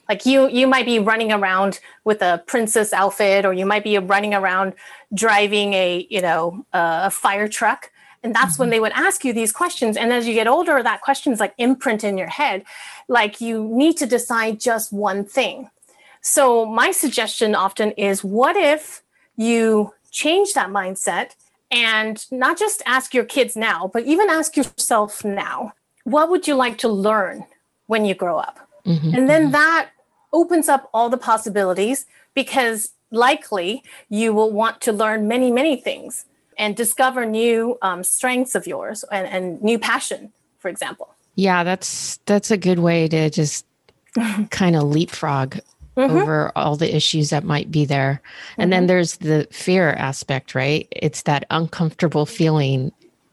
Like 0.08 0.26
you, 0.26 0.48
you 0.48 0.66
might 0.66 0.86
be 0.86 0.98
running 0.98 1.32
around 1.32 1.80
with 2.04 2.22
a 2.22 2.42
princess 2.46 2.92
outfit, 2.92 3.44
or 3.44 3.52
you 3.52 3.64
might 3.64 3.84
be 3.84 3.96
running 3.98 4.34
around 4.34 4.74
driving 5.14 5.74
a, 5.74 6.06
you 6.10 6.20
know, 6.20 6.66
a 6.72 7.10
fire 7.10 7.48
truck. 7.48 7.90
And 8.22 8.34
that's 8.34 8.52
mm-hmm. 8.52 8.62
when 8.62 8.70
they 8.70 8.80
would 8.80 8.92
ask 8.92 9.24
you 9.24 9.32
these 9.32 9.52
questions. 9.52 9.96
And 9.96 10.12
as 10.12 10.26
you 10.26 10.34
get 10.34 10.46
older, 10.46 10.82
that 10.82 11.00
question's 11.00 11.40
like 11.40 11.54
imprint 11.58 12.04
in 12.04 12.18
your 12.18 12.28
head. 12.28 12.64
Like 13.08 13.40
you 13.40 13.64
need 13.64 13.96
to 13.98 14.06
decide 14.06 14.60
just 14.60 14.92
one 14.92 15.24
thing. 15.24 15.70
So 16.20 16.64
my 16.64 16.92
suggestion 16.92 17.54
often 17.54 17.90
is, 17.92 18.22
what 18.22 18.56
if 18.56 19.02
you 19.36 19.92
change 20.10 20.54
that 20.54 20.68
mindset 20.68 21.34
and 21.70 22.24
not 22.30 22.58
just 22.58 22.82
ask 22.86 23.12
your 23.12 23.24
kids 23.24 23.56
now, 23.56 23.90
but 23.92 24.04
even 24.04 24.30
ask 24.30 24.56
yourself 24.56 25.24
now 25.24 25.72
what 26.04 26.30
would 26.30 26.48
you 26.48 26.54
like 26.54 26.78
to 26.78 26.88
learn 26.88 27.44
when 27.86 28.04
you 28.04 28.14
grow 28.14 28.38
up? 28.38 28.68
Mm-hmm. 28.86 29.14
And 29.14 29.28
then 29.28 29.42
mm-hmm. 29.42 29.52
that 29.52 29.90
opens 30.32 30.68
up 30.68 30.88
all 30.92 31.08
the 31.08 31.18
possibilities 31.18 32.06
because 32.34 32.92
likely 33.10 33.82
you 34.08 34.32
will 34.32 34.50
want 34.50 34.80
to 34.82 34.92
learn 34.92 35.28
many, 35.28 35.50
many 35.52 35.76
things 35.76 36.24
and 36.58 36.76
discover 36.76 37.24
new 37.26 37.78
um, 37.82 38.02
strengths 38.02 38.54
of 38.54 38.66
yours 38.66 39.04
and, 39.10 39.26
and 39.26 39.62
new 39.62 39.78
passion, 39.78 40.32
for 40.58 40.68
example. 40.68 41.14
Yeah, 41.34 41.64
that's 41.64 42.18
that's 42.26 42.50
a 42.50 42.58
good 42.58 42.78
way 42.78 43.08
to 43.08 43.30
just 43.30 43.64
kind 44.50 44.76
of 44.76 44.82
leapfrog 44.84 45.56
mm-hmm. 45.96 46.16
over 46.16 46.52
all 46.56 46.76
the 46.76 46.94
issues 46.94 47.30
that 47.30 47.44
might 47.44 47.70
be 47.70 47.84
there. 47.84 48.20
And 48.56 48.64
mm-hmm. 48.64 48.70
then 48.70 48.86
there's 48.86 49.16
the 49.16 49.46
fear 49.50 49.90
aspect, 49.90 50.54
right? 50.54 50.86
It's 50.90 51.22
that 51.22 51.44
uncomfortable 51.50 52.26
feeling 52.26 52.92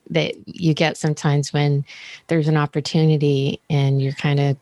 that 0.09 0.33
you 0.47 0.73
get 0.73 0.97
sometimes 0.97 1.53
when 1.53 1.85
there's 2.27 2.47
an 2.47 2.57
opportunity 2.57 3.62
and 3.69 4.01
you're 4.01 4.13
kind 4.13 4.39
of 4.39 4.57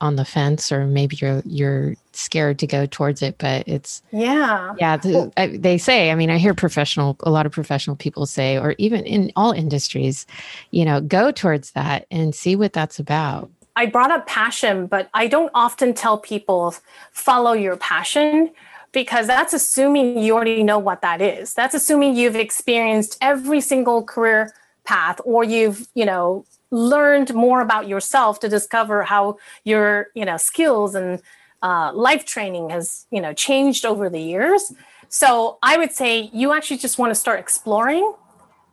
on 0.00 0.16
the 0.16 0.24
fence 0.24 0.72
or 0.72 0.86
maybe 0.86 1.16
you're 1.20 1.42
you're 1.44 1.94
scared 2.12 2.58
to 2.58 2.66
go 2.66 2.86
towards 2.86 3.22
it 3.22 3.36
but 3.38 3.66
it's 3.66 4.02
yeah. 4.12 4.74
yeah 4.78 4.96
the, 4.96 5.32
I, 5.36 5.48
they 5.48 5.78
say 5.78 6.10
i 6.10 6.14
mean 6.14 6.30
i 6.30 6.38
hear 6.38 6.54
professional 6.54 7.16
a 7.20 7.30
lot 7.30 7.46
of 7.46 7.52
professional 7.52 7.96
people 7.96 8.26
say 8.26 8.58
or 8.58 8.74
even 8.78 9.04
in 9.04 9.32
all 9.36 9.52
industries 9.52 10.26
you 10.70 10.84
know 10.84 11.00
go 11.00 11.30
towards 11.30 11.72
that 11.72 12.06
and 12.10 12.34
see 12.34 12.56
what 12.56 12.72
that's 12.72 12.98
about. 12.98 13.50
I 13.76 13.86
brought 13.86 14.10
up 14.10 14.26
passion 14.26 14.86
but 14.86 15.08
i 15.14 15.26
don't 15.26 15.50
often 15.54 15.94
tell 15.94 16.18
people 16.18 16.74
follow 17.12 17.52
your 17.52 17.76
passion 17.76 18.50
because 18.92 19.26
that's 19.26 19.52
assuming 19.52 20.18
you 20.18 20.34
already 20.34 20.62
know 20.62 20.78
what 20.78 21.02
that 21.02 21.20
is. 21.20 21.54
That's 21.54 21.74
assuming 21.74 22.16
you've 22.16 22.36
experienced 22.36 23.16
every 23.20 23.60
single 23.60 24.02
career 24.02 24.52
path 24.84 25.20
or 25.24 25.44
you've 25.44 25.86
you 25.94 26.04
know 26.04 26.44
learned 26.70 27.34
more 27.34 27.60
about 27.60 27.88
yourself 27.88 28.40
to 28.40 28.48
discover 28.48 29.02
how 29.02 29.36
your 29.64 30.08
you 30.14 30.24
know 30.24 30.36
skills 30.36 30.94
and 30.94 31.20
uh, 31.62 31.92
life 31.92 32.24
training 32.24 32.70
has 32.70 33.06
you 33.10 33.20
know 33.20 33.32
changed 33.32 33.84
over 33.84 34.08
the 34.08 34.20
years 34.20 34.72
so 35.08 35.58
i 35.62 35.76
would 35.76 35.92
say 35.92 36.30
you 36.32 36.52
actually 36.52 36.78
just 36.78 36.98
want 36.98 37.10
to 37.10 37.14
start 37.14 37.38
exploring 37.38 38.12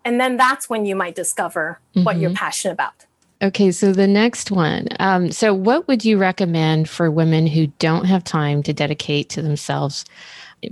and 0.06 0.22
then 0.22 0.38
that's 0.38 0.70
when 0.70 0.86
you 0.86 0.96
might 0.96 1.16
discover 1.16 1.80
mm-hmm. 1.96 2.06
what 2.06 2.18
you're 2.18 2.30
mm-hmm. 2.30 2.38
passionate 2.38 2.74
about 2.74 3.06
okay 3.42 3.72
so 3.72 3.92
the 3.92 4.08
next 4.08 4.52
one 4.52 4.88
um, 5.00 5.32
so 5.32 5.54
what 5.54 5.88
would 5.88 6.06
you 6.06 6.18
recommend 6.18 6.88
for 6.88 7.12
women 7.12 7.48
who 7.48 7.68
don't 7.80 8.06
have 8.06 8.24
time 8.24 8.64
to 8.64 8.74
dedicate 8.74 9.28
to 9.30 9.42
themselves 9.42 10.06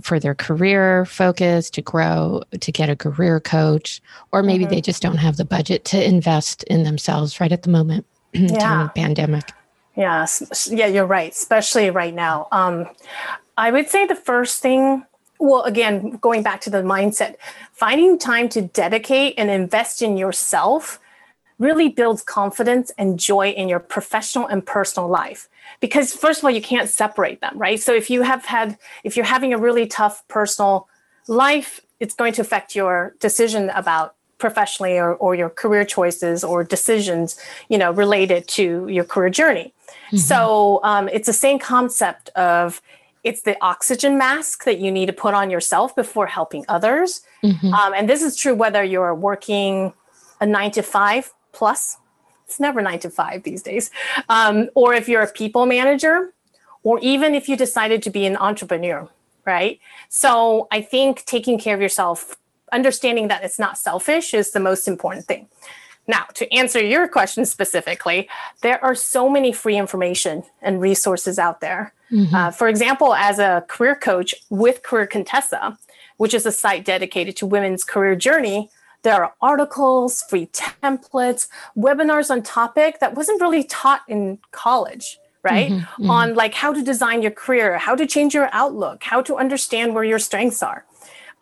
for 0.01 0.20
their 0.20 0.36
career 0.36 1.06
focus 1.06 1.70
to 1.70 1.82
grow 1.82 2.42
to 2.60 2.72
get 2.72 2.89
a 2.89 2.96
career 2.96 3.39
coach 3.39 4.01
or 4.32 4.42
maybe 4.42 4.63
mm-hmm. 4.63 4.74
they 4.74 4.82
just 4.82 5.01
don't 5.01 5.18
have 5.18 5.38
the 5.38 5.46
budget 5.46 5.86
to 5.86 6.04
invest 6.04 6.63
in 6.63 6.84
themselves 6.84 7.39
right 7.39 7.51
at 7.51 7.63
the 7.63 7.70
moment 7.70 8.06
yeah. 8.34 8.48
during 8.48 8.84
the 8.88 8.92
pandemic 8.96 9.51
yeah 9.96 10.25
yeah 10.70 10.88
you're 10.88 11.06
right 11.06 11.32
especially 11.32 11.89
right 11.89 12.13
now 12.13 12.48
um, 12.51 12.88
i 13.58 13.72
would 13.72 13.88
say 13.88 14.06
the 14.08 14.15
first 14.15 14.62
thing 14.62 15.06
well 15.39 15.63
again 15.63 16.18
going 16.18 16.42
back 16.42 16.62
to 16.62 16.70
the 16.70 16.82
mindset 16.82 17.36
finding 17.72 18.18
time 18.18 18.50
to 18.50 18.62
dedicate 18.62 19.36
and 19.38 19.50
invest 19.50 20.01
in 20.01 20.18
yourself 20.18 21.00
really 21.59 21.89
builds 21.89 22.21
confidence 22.21 22.91
and 22.97 23.19
joy 23.19 23.50
in 23.50 23.69
your 23.69 23.79
professional 23.79 24.47
and 24.47 24.65
personal 24.65 25.07
life 25.07 25.47
because 25.79 26.13
first 26.13 26.39
of 26.39 26.45
all 26.45 26.51
you 26.51 26.62
can't 26.62 26.89
separate 26.89 27.41
them 27.41 27.57
right 27.57 27.79
so 27.79 27.93
if 27.93 28.09
you 28.09 28.21
have 28.21 28.45
had 28.45 28.77
if 29.03 29.15
you're 29.15 29.25
having 29.25 29.53
a 29.53 29.57
really 29.57 29.88
tough 29.88 30.27
personal 30.27 30.88
life 31.27 31.81
it's 32.00 32.13
going 32.13 32.33
to 32.33 32.41
affect 32.41 32.75
your 32.75 33.15
decision 33.19 33.69
about 33.71 34.15
professionally 34.38 34.97
or, 34.97 35.15
or 35.15 35.33
your 35.33 35.50
career 35.50 35.85
choices 35.85 36.43
or 36.43 36.63
decisions 36.63 37.39
you 37.69 37.77
know 37.77 37.91
related 37.91 38.47
to 38.47 38.88
your 38.89 39.03
career 39.05 39.29
journey 39.29 39.74
mm-hmm. 40.07 40.17
so 40.17 40.79
um, 40.83 41.07
it's 41.09 41.27
the 41.27 41.33
same 41.33 41.57
concept 41.57 42.29
of 42.29 42.81
it's 43.24 43.41
the 43.41 43.57
oxygen 43.63 44.17
mask 44.17 44.65
that 44.65 44.77
you 44.79 44.91
need 44.91 45.07
to 45.07 45.13
put 45.13 45.33
on 45.33 45.50
yourself 45.50 45.95
before 45.95 46.27
helping 46.27 46.65
others 46.67 47.21
mm-hmm. 47.43 47.74
um, 47.74 47.93
and 47.93 48.09
this 48.09 48.21
is 48.21 48.35
true 48.35 48.53
whether 48.53 48.83
you're 48.83 49.15
working 49.15 49.93
a 50.41 50.45
nine 50.45 50.71
to 50.71 50.83
five 50.83 51.31
plus 51.55 51.97
it's 52.45 52.59
never 52.59 52.81
nine 52.81 53.00
to 53.00 53.09
five 53.09 53.41
these 53.43 53.63
days 53.63 53.89
um, 54.29 54.69
or 54.75 54.93
if 54.93 55.09
you're 55.09 55.24
a 55.24 55.31
people 55.31 55.65
manager 55.65 56.33
or 56.83 57.00
even 57.00 57.33
if 57.33 57.50
you 57.50 57.55
decided 57.57 58.03
to 58.03 58.12
be 58.12 58.25
an 58.25 58.38
entrepreneur 58.38 59.09
right 59.45 59.79
so 60.09 60.67
i 60.71 60.81
think 60.81 61.24
taking 61.25 61.57
care 61.57 61.74
of 61.74 61.81
yourself 61.81 62.38
understanding 62.71 63.29
that 63.29 63.43
it's 63.43 63.59
not 63.59 63.77
selfish 63.77 64.33
is 64.33 64.51
the 64.51 64.59
most 64.59 64.88
important 64.88 65.25
thing. 65.25 65.47
Now, 66.07 66.25
to 66.35 66.53
answer 66.53 66.83
your 66.83 67.07
question 67.07 67.45
specifically, 67.45 68.29
there 68.62 68.83
are 68.83 68.93
so 68.93 69.27
many 69.27 69.51
free 69.51 69.77
information 69.77 70.43
and 70.62 70.79
resources 70.79 71.39
out 71.39 71.62
there. 71.62 71.93
Mm-hmm. 72.12 72.35
Uh, 72.35 72.51
for 72.51 72.67
example, 72.67 73.15
as 73.15 73.39
a 73.39 73.65
career 73.67 73.95
coach 73.95 74.35
with 74.51 74.83
Career 74.83 75.07
Contessa, 75.07 75.79
which 76.17 76.35
is 76.35 76.45
a 76.45 76.51
site 76.51 76.85
dedicated 76.85 77.35
to 77.38 77.47
women's 77.47 77.83
career 77.83 78.15
journey, 78.15 78.69
there 79.05 79.24
are 79.24 79.33
articles, 79.41 80.24
free 80.29 80.47
templates, 80.47 81.47
webinars 81.77 82.29
on 82.29 82.43
topic 82.43 83.00
that 83.00 83.15
wasn't 83.15 83.39
really 83.41 83.63
taught 83.63 84.01
in 84.07 84.39
college 84.51 85.17
right 85.43 85.69
mm-hmm, 85.71 86.01
mm-hmm. 86.01 86.09
on 86.09 86.33
like 86.33 86.55
how 86.55 86.74
to 86.74 86.81
design 86.81 87.21
your 87.21 87.29
career 87.29 87.77
how 87.77 87.95
to 87.95 88.07
change 88.07 88.33
your 88.33 88.50
outlook 88.51 89.03
how 89.03 89.21
to 89.21 89.38
understand 89.38 89.93
where 89.93 90.03
your 90.03 90.17
strengths 90.17 90.63
are 90.63 90.83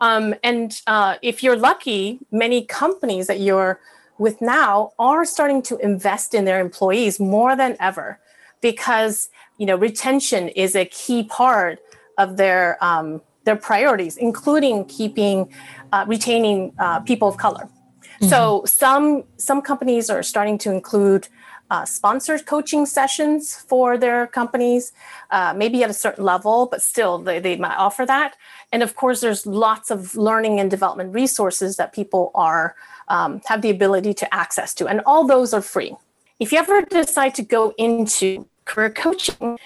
um, 0.00 0.34
and 0.42 0.80
uh, 0.86 1.16
if 1.22 1.42
you're 1.42 1.56
lucky, 1.56 2.18
many 2.30 2.64
companies 2.64 3.26
that 3.26 3.40
you're 3.40 3.80
with 4.18 4.40
now 4.40 4.92
are 4.98 5.24
starting 5.24 5.62
to 5.62 5.76
invest 5.78 6.34
in 6.34 6.44
their 6.44 6.60
employees 6.60 7.18
more 7.18 7.56
than 7.56 7.76
ever 7.80 8.20
because 8.60 9.28
you 9.58 9.66
know 9.66 9.76
retention 9.76 10.48
is 10.48 10.76
a 10.76 10.84
key 10.84 11.24
part 11.24 11.80
of 12.18 12.36
their 12.36 12.82
um, 12.84 13.20
their 13.44 13.56
priorities, 13.56 14.16
including 14.16 14.84
keeping 14.86 15.48
uh, 15.92 16.04
retaining 16.08 16.72
uh, 16.78 17.00
people 17.00 17.28
of 17.28 17.36
color. 17.36 17.68
Mm-hmm. 17.68 18.28
So 18.28 18.62
some 18.66 19.24
some 19.36 19.60
companies 19.62 20.10
are 20.10 20.22
starting 20.22 20.58
to 20.58 20.70
include 20.70 21.28
uh, 21.70 21.84
sponsored 21.84 22.46
coaching 22.46 22.86
sessions 22.86 23.56
for 23.56 23.96
their 23.96 24.26
companies, 24.26 24.92
uh, 25.30 25.54
maybe 25.56 25.82
at 25.82 25.90
a 25.90 25.94
certain 25.94 26.24
level, 26.24 26.66
but 26.66 26.82
still 26.82 27.18
they, 27.18 27.40
they 27.40 27.56
might 27.56 27.76
offer 27.76 28.04
that. 28.06 28.36
And 28.70 28.82
of 28.82 28.94
course, 28.94 29.20
there's 29.20 29.46
lots 29.46 29.90
of 29.90 30.14
learning 30.14 30.60
and 30.60 30.70
development 30.70 31.14
resources 31.14 31.76
that 31.76 31.92
people 31.92 32.30
are 32.34 32.76
um, 33.08 33.40
have 33.46 33.62
the 33.62 33.70
ability 33.70 34.14
to 34.14 34.34
access 34.34 34.74
to, 34.74 34.86
and 34.86 35.00
all 35.06 35.26
those 35.26 35.52
are 35.52 35.62
free. 35.62 35.94
If 36.38 36.52
you 36.52 36.58
ever 36.58 36.82
decide 36.82 37.34
to 37.36 37.42
go 37.42 37.74
into 37.78 38.46
career 38.64 38.90
coaching, 38.90 39.58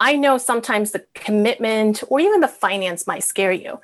I 0.00 0.16
know 0.16 0.38
sometimes 0.38 0.90
the 0.90 1.04
commitment 1.14 2.02
or 2.08 2.20
even 2.20 2.40
the 2.40 2.48
finance 2.48 3.06
might 3.06 3.24
scare 3.24 3.52
you. 3.52 3.80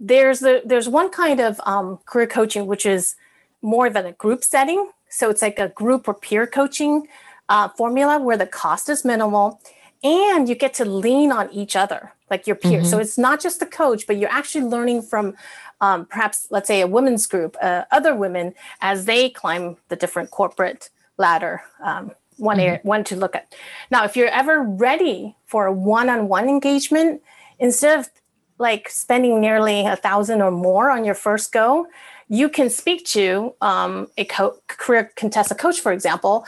There's 0.00 0.40
there's 0.40 0.88
one 0.88 1.10
kind 1.10 1.40
of 1.40 1.60
um, 1.64 1.98
career 2.04 2.26
coaching 2.26 2.66
which 2.66 2.84
is 2.84 3.16
more 3.62 3.88
than 3.88 4.06
a 4.06 4.12
group 4.12 4.42
setting. 4.44 4.90
So 5.08 5.30
it's 5.30 5.42
like 5.42 5.58
a 5.58 5.68
group 5.68 6.08
or 6.08 6.14
peer 6.14 6.46
coaching 6.46 7.06
uh, 7.48 7.68
formula 7.68 8.18
where 8.20 8.36
the 8.36 8.46
cost 8.46 8.88
is 8.88 9.04
minimal 9.04 9.60
and 10.02 10.48
you 10.48 10.54
get 10.54 10.74
to 10.74 10.84
lean 10.84 11.30
on 11.30 11.50
each 11.52 11.76
other 11.76 12.12
like 12.32 12.46
your 12.46 12.56
peers. 12.56 12.84
Mm-hmm. 12.84 12.90
So 12.90 12.98
it's 12.98 13.18
not 13.18 13.40
just 13.40 13.60
the 13.60 13.66
coach, 13.66 14.06
but 14.06 14.16
you're 14.16 14.30
actually 14.30 14.64
learning 14.64 15.02
from 15.02 15.34
um, 15.82 16.06
perhaps, 16.06 16.46
let's 16.50 16.66
say, 16.66 16.80
a 16.80 16.86
women's 16.86 17.26
group, 17.26 17.56
uh, 17.60 17.84
other 17.90 18.14
women 18.14 18.54
as 18.80 19.04
they 19.04 19.28
climb 19.28 19.76
the 19.88 19.96
different 19.96 20.30
corporate 20.30 20.90
ladder. 21.18 21.62
Um, 21.84 22.12
one, 22.42 22.56
mm-hmm. 22.56 22.66
area, 22.66 22.80
one 22.82 23.04
to 23.04 23.16
look 23.16 23.34
at. 23.36 23.54
Now, 23.90 24.04
if 24.04 24.16
you're 24.16 24.28
ever 24.28 24.62
ready 24.62 25.36
for 25.46 25.66
a 25.66 25.72
one-on-one 25.72 26.48
engagement, 26.48 27.22
instead 27.58 28.00
of 28.00 28.10
like 28.58 28.88
spending 28.88 29.40
nearly 29.40 29.86
a 29.86 29.96
thousand 29.96 30.42
or 30.42 30.50
more 30.50 30.90
on 30.90 31.04
your 31.04 31.14
first 31.14 31.52
go, 31.52 31.86
you 32.28 32.48
can 32.48 32.68
speak 32.70 33.04
to 33.06 33.54
um, 33.60 34.08
a 34.16 34.24
co- 34.24 34.58
career 34.66 35.12
Contessa 35.16 35.54
coach, 35.54 35.80
for 35.80 35.92
example, 35.92 36.44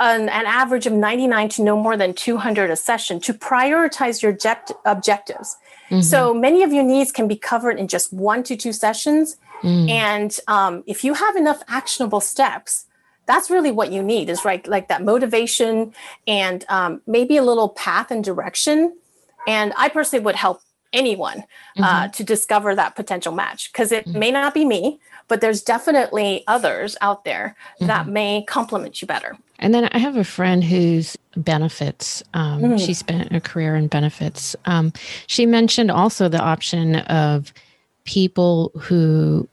an, 0.00 0.28
an, 0.28 0.46
average 0.46 0.86
of 0.86 0.92
99 0.92 1.48
to 1.48 1.62
no 1.62 1.76
more 1.76 1.96
than 1.96 2.14
200 2.14 2.70
a 2.70 2.76
session 2.76 3.18
to 3.20 3.34
prioritize 3.34 4.22
your 4.22 4.32
object- 4.32 4.72
objectives. 4.84 5.56
Mm-hmm. 5.90 6.02
So 6.02 6.32
many 6.32 6.62
of 6.62 6.72
your 6.72 6.84
needs 6.84 7.10
can 7.10 7.26
be 7.26 7.36
covered 7.36 7.78
in 7.78 7.88
just 7.88 8.12
one 8.12 8.42
to 8.44 8.56
two 8.56 8.72
sessions. 8.72 9.36
Mm. 9.62 9.90
And 9.90 10.38
um, 10.46 10.84
if 10.86 11.02
you 11.02 11.14
have 11.14 11.34
enough 11.34 11.62
actionable 11.66 12.20
steps, 12.20 12.86
that's 13.28 13.50
really 13.50 13.70
what 13.70 13.92
you 13.92 14.02
need 14.02 14.28
is 14.28 14.44
right 14.44 14.66
like 14.66 14.88
that 14.88 15.04
motivation 15.04 15.94
and 16.26 16.64
um, 16.68 17.00
maybe 17.06 17.36
a 17.36 17.42
little 17.42 17.68
path 17.68 18.10
and 18.10 18.24
direction. 18.24 18.96
And 19.46 19.72
I 19.76 19.88
personally 19.90 20.24
would 20.24 20.34
help 20.34 20.60
anyone 20.92 21.44
uh, 21.76 21.82
mm-hmm. 21.82 22.10
to 22.12 22.24
discover 22.24 22.74
that 22.74 22.96
potential 22.96 23.32
match 23.32 23.70
because 23.70 23.92
it 23.92 24.06
mm-hmm. 24.06 24.18
may 24.18 24.30
not 24.30 24.54
be 24.54 24.64
me, 24.64 24.98
but 25.28 25.42
there's 25.42 25.62
definitely 25.62 26.42
others 26.46 26.96
out 27.02 27.24
there 27.24 27.54
mm-hmm. 27.76 27.86
that 27.86 28.08
may 28.08 28.42
complement 28.48 29.00
you 29.00 29.06
better. 29.06 29.36
And 29.58 29.74
then 29.74 29.88
I 29.92 29.98
have 29.98 30.16
a 30.16 30.24
friend 30.24 30.64
who's 30.64 31.16
benefits. 31.36 32.22
Um, 32.32 32.62
mm. 32.62 32.84
She 32.84 32.94
spent 32.94 33.32
a 33.32 33.40
career 33.40 33.76
in 33.76 33.88
benefits. 33.88 34.56
Um, 34.64 34.92
she 35.26 35.46
mentioned 35.46 35.90
also 35.90 36.28
the 36.28 36.40
option 36.40 36.96
of 36.96 37.52
people 38.04 38.72
who 38.78 39.48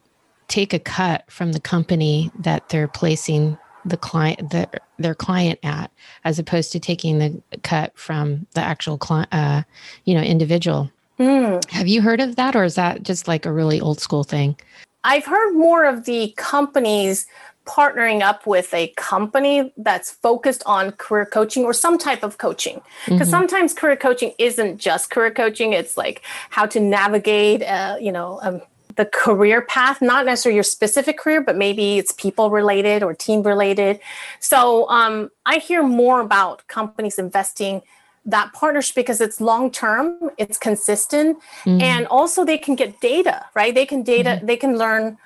take 0.47 0.73
a 0.73 0.79
cut 0.79 1.23
from 1.29 1.51
the 1.53 1.59
company 1.59 2.31
that 2.39 2.69
they're 2.69 2.87
placing 2.87 3.57
the 3.85 3.97
client 3.97 4.49
the, 4.49 4.67
their 4.97 5.15
client 5.15 5.59
at 5.63 5.91
as 6.23 6.39
opposed 6.39 6.71
to 6.71 6.79
taking 6.79 7.19
the 7.19 7.41
cut 7.63 7.97
from 7.97 8.47
the 8.53 8.61
actual 8.61 8.97
client 8.97 9.29
uh, 9.31 9.63
you 10.05 10.13
know 10.13 10.21
individual 10.21 10.91
mm. 11.19 11.69
have 11.69 11.87
you 11.87 12.01
heard 12.01 12.19
of 12.19 12.35
that 12.35 12.55
or 12.55 12.63
is 12.63 12.75
that 12.75 13.03
just 13.03 13.27
like 13.27 13.45
a 13.45 13.51
really 13.51 13.79
old 13.79 13.99
school 13.99 14.23
thing 14.23 14.55
i've 15.03 15.25
heard 15.25 15.53
more 15.53 15.85
of 15.85 16.05
the 16.05 16.33
companies 16.35 17.27
partnering 17.65 18.21
up 18.21 18.45
with 18.45 18.71
a 18.73 18.87
company 18.89 19.73
that's 19.77 20.11
focused 20.11 20.61
on 20.65 20.91
career 20.91 21.25
coaching 21.25 21.65
or 21.65 21.73
some 21.73 21.97
type 21.97 22.23
of 22.23 22.37
coaching 22.37 22.79
because 23.05 23.21
mm-hmm. 23.21 23.29
sometimes 23.29 23.73
career 23.73 23.95
coaching 23.95 24.33
isn't 24.37 24.77
just 24.77 25.09
career 25.09 25.31
coaching 25.31 25.73
it's 25.73 25.97
like 25.97 26.21
how 26.51 26.65
to 26.65 26.79
navigate 26.79 27.63
uh, 27.63 27.97
you 27.99 28.11
know 28.11 28.39
um, 28.43 28.61
the 28.95 29.05
career 29.05 29.61
path 29.61 30.01
not 30.01 30.25
necessarily 30.25 30.55
your 30.55 30.63
specific 30.63 31.17
career 31.17 31.41
but 31.41 31.55
maybe 31.55 31.97
it's 31.97 32.11
people 32.13 32.49
related 32.49 33.03
or 33.03 33.13
team 33.13 33.43
related 33.43 33.99
so 34.39 34.89
um, 34.89 35.29
i 35.45 35.57
hear 35.57 35.83
more 35.83 36.21
about 36.21 36.67
companies 36.67 37.17
investing 37.17 37.81
that 38.27 38.51
partnership 38.53 38.95
because 38.95 39.21
it's 39.21 39.39
long 39.39 39.69
term 39.69 40.31
it's 40.37 40.57
consistent 40.57 41.37
mm-hmm. 41.63 41.81
and 41.81 42.07
also 42.07 42.43
they 42.43 42.57
can 42.57 42.75
get 42.75 42.99
data 43.01 43.45
right 43.53 43.75
they 43.75 43.85
can 43.85 44.01
data 44.01 44.31
mm-hmm. 44.31 44.45
they 44.45 44.57
can 44.57 44.77
learn 44.77 45.17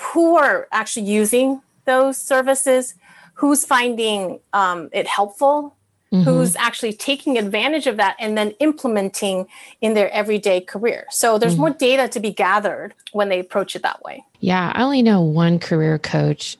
who 0.00 0.36
are 0.36 0.68
actually 0.72 1.06
using 1.06 1.62
those 1.84 2.16
services, 2.18 2.94
who's 3.34 3.64
finding 3.64 4.40
um, 4.52 4.88
it 4.92 5.06
helpful, 5.06 5.76
mm-hmm. 6.12 6.22
who's 6.22 6.56
actually 6.56 6.92
taking 6.92 7.38
advantage 7.38 7.86
of 7.86 7.96
that 7.96 8.16
and 8.18 8.36
then 8.36 8.50
implementing 8.60 9.46
in 9.80 9.94
their 9.94 10.10
everyday 10.10 10.60
career. 10.60 11.06
So 11.10 11.38
there's 11.38 11.54
mm-hmm. 11.54 11.60
more 11.62 11.70
data 11.70 12.08
to 12.08 12.20
be 12.20 12.32
gathered 12.32 12.94
when 13.12 13.28
they 13.28 13.40
approach 13.40 13.76
it 13.76 13.82
that 13.82 14.02
way. 14.02 14.24
Yeah, 14.40 14.72
I 14.74 14.82
only 14.82 15.02
know 15.02 15.20
one 15.20 15.58
career 15.58 15.98
coach 15.98 16.56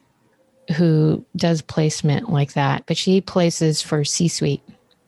who 0.76 1.24
does 1.36 1.62
placement 1.62 2.30
like 2.30 2.52
that, 2.52 2.84
but 2.86 2.96
she 2.96 3.20
places 3.20 3.80
for 3.80 4.04
C 4.04 4.28
suite 4.28 4.62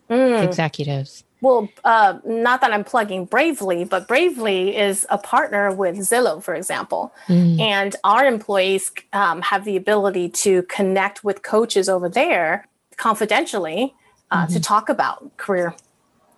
mm. 0.09 0.42
executives. 0.42 1.25
Well, 1.42 1.68
uh, 1.85 2.18
not 2.25 2.61
that 2.61 2.73
I'm 2.73 2.85
plugging 2.85 3.25
Bravely, 3.25 3.85
but 3.85 4.06
Bravely 4.06 4.76
is 4.76 5.06
a 5.09 5.16
partner 5.16 5.73
with 5.73 5.97
Zillow, 5.97 6.42
for 6.42 6.54
example. 6.54 7.14
Mm. 7.28 7.61
And 7.61 7.97
our 8.04 8.26
employees 8.26 8.92
um, 9.12 9.40
have 9.42 9.64
the 9.64 9.76
ability 9.76 10.28
to 10.30 10.62
connect 10.64 11.25
with 11.25 11.42
coaches 11.42 11.88
over 11.88 12.09
there 12.09 12.66
confidentially 12.97 13.94
uh, 14.30 14.44
mm-hmm. 14.44 14.54
to 14.54 14.60
talk 14.60 14.88
about 14.88 15.37
career 15.37 15.75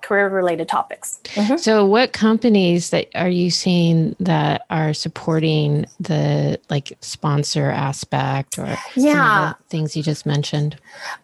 career 0.02 0.28
related 0.28 0.68
topics. 0.68 1.20
Mm-hmm. 1.24 1.56
So 1.56 1.86
what 1.86 2.12
companies 2.12 2.90
that 2.90 3.08
are 3.14 3.28
you 3.28 3.50
seeing 3.50 4.14
that 4.20 4.66
are 4.68 4.92
supporting 4.92 5.86
the 6.00 6.60
like 6.68 6.92
sponsor 7.00 7.70
aspect 7.70 8.58
or 8.58 8.76
yeah 8.94 9.54
things 9.70 9.96
you 9.96 10.02
just 10.02 10.26
mentioned? 10.26 10.76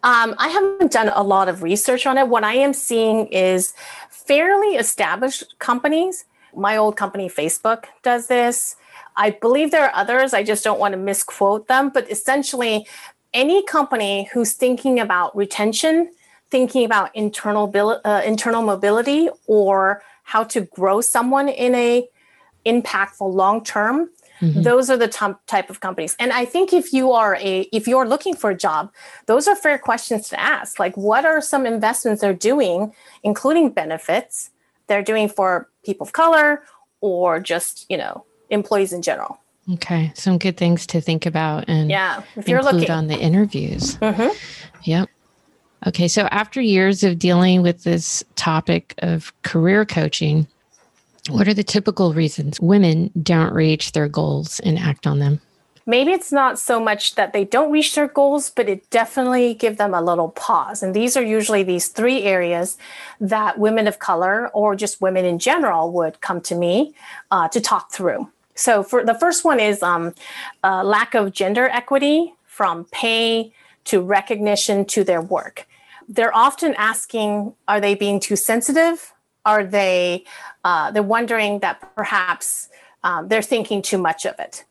Um, 0.03 0.33
I 0.37 0.47
haven't 0.47 0.91
done 0.91 1.11
a 1.13 1.23
lot 1.23 1.49
of 1.49 1.61
research 1.61 2.07
on 2.07 2.17
it. 2.17 2.27
What 2.27 2.43
I 2.43 2.53
am 2.53 2.73
seeing 2.73 3.27
is 3.27 3.73
fairly 4.09 4.75
established 4.75 5.59
companies. 5.59 6.25
My 6.55 6.77
old 6.77 6.95
company, 6.95 7.29
Facebook, 7.29 7.85
does 8.01 8.27
this. 8.27 8.75
I 9.15 9.31
believe 9.31 9.71
there 9.71 9.85
are 9.85 9.95
others. 9.95 10.33
I 10.33 10.43
just 10.43 10.63
don't 10.63 10.79
want 10.79 10.93
to 10.93 10.97
misquote 10.97 11.67
them, 11.67 11.89
but 11.89 12.09
essentially, 12.09 12.87
any 13.33 13.63
company 13.65 14.29
who's 14.33 14.53
thinking 14.53 14.99
about 14.99 15.35
retention, 15.35 16.09
thinking 16.51 16.85
about 16.85 17.15
internal 17.15 17.71
uh, 18.03 18.21
internal 18.25 18.61
mobility, 18.61 19.29
or 19.47 20.01
how 20.23 20.43
to 20.45 20.61
grow 20.61 21.01
someone 21.01 21.49
in 21.49 21.75
a 21.75 22.07
impactful 22.65 23.33
long 23.33 23.63
term, 23.63 24.09
Mm-hmm. 24.41 24.61
Those 24.61 24.89
are 24.89 24.97
the 24.97 25.07
t- 25.07 25.39
type 25.47 25.69
of 25.69 25.79
companies. 25.79 26.15
And 26.19 26.31
I 26.31 26.45
think 26.45 26.71
if 26.71 26.93
you 26.93 27.11
are 27.11 27.35
a 27.35 27.61
if 27.73 27.87
you're 27.87 28.07
looking 28.07 28.35
for 28.35 28.49
a 28.49 28.55
job, 28.55 28.91
those 29.25 29.47
are 29.47 29.55
fair 29.55 29.77
questions 29.77 30.29
to 30.29 30.39
ask. 30.39 30.79
Like 30.79 30.95
what 30.95 31.25
are 31.25 31.41
some 31.41 31.65
investments 31.65 32.21
they're 32.21 32.33
doing, 32.33 32.93
including 33.23 33.71
benefits 33.71 34.51
they're 34.87 35.03
doing 35.03 35.29
for 35.29 35.69
people 35.83 36.07
of 36.07 36.13
color 36.13 36.63
or 37.01 37.39
just, 37.39 37.85
you 37.89 37.97
know, 37.97 38.25
employees 38.49 38.93
in 38.93 39.01
general. 39.01 39.39
Okay, 39.73 40.11
some 40.15 40.39
good 40.39 40.57
things 40.57 40.87
to 40.87 41.01
think 41.01 41.25
about 41.25 41.65
and 41.67 41.91
yeah, 41.91 42.23
if 42.35 42.47
you're 42.47 42.63
looking 42.63 42.89
on 42.89 43.07
the 43.07 43.17
interviews. 43.17 43.97
Mm-hmm. 43.97 44.29
Yep. 44.83 45.08
Okay, 45.87 46.07
so 46.07 46.23
after 46.31 46.59
years 46.61 47.03
of 47.03 47.17
dealing 47.17 47.61
with 47.61 47.83
this 47.83 48.23
topic 48.35 48.93
of 48.99 49.31
career 49.43 49.85
coaching, 49.85 50.45
what 51.29 51.47
are 51.47 51.53
the 51.53 51.63
typical 51.63 52.13
reasons 52.13 52.59
women 52.59 53.11
don't 53.21 53.53
reach 53.53 53.93
their 53.93 54.07
goals 54.07 54.59
and 54.61 54.77
act 54.77 55.07
on 55.07 55.19
them? 55.19 55.39
Maybe 55.85 56.11
it's 56.11 56.31
not 56.31 56.59
so 56.59 56.79
much 56.79 57.15
that 57.15 57.33
they 57.33 57.45
don't 57.45 57.71
reach 57.71 57.95
their 57.95 58.07
goals, 58.07 58.51
but 58.51 58.69
it 58.69 58.87
definitely 58.91 59.55
give 59.55 59.77
them 59.77 59.93
a 59.93 60.01
little 60.01 60.29
pause. 60.29 60.83
And 60.83 60.93
these 60.93 61.17
are 61.17 61.23
usually 61.23 61.63
these 61.63 61.87
three 61.87 62.23
areas 62.23 62.77
that 63.19 63.57
women 63.57 63.87
of 63.87 63.97
color 63.97 64.49
or 64.49 64.75
just 64.75 65.01
women 65.01 65.25
in 65.25 65.39
general 65.39 65.91
would 65.93 66.21
come 66.21 66.41
to 66.41 66.55
me 66.55 66.93
uh, 67.31 67.47
to 67.47 67.59
talk 67.59 67.91
through. 67.91 68.29
So 68.53 68.83
for 68.83 69.03
the 69.03 69.15
first 69.15 69.43
one 69.43 69.59
is 69.59 69.81
um, 69.81 70.13
lack 70.63 71.15
of 71.15 71.31
gender 71.31 71.69
equity 71.69 72.35
from 72.45 72.85
pay 72.91 73.51
to 73.85 74.01
recognition 74.01 74.85
to 74.85 75.03
their 75.03 75.21
work. 75.21 75.65
They're 76.09 76.35
often 76.35 76.73
asking, 76.75 77.53
are 77.67 77.79
they 77.79 77.95
being 77.95 78.19
too 78.19 78.35
sensitive? 78.35 79.13
Are 79.45 79.63
they 79.63 80.25
uh, 80.63 80.91
they're 80.91 81.03
wondering 81.03 81.59
that 81.59 81.95
perhaps 81.95 82.69
um, 83.03 83.27
they're 83.27 83.41
thinking 83.41 83.81
too 83.81 83.97
much 83.97 84.25
of 84.25 84.35
it. 84.39 84.65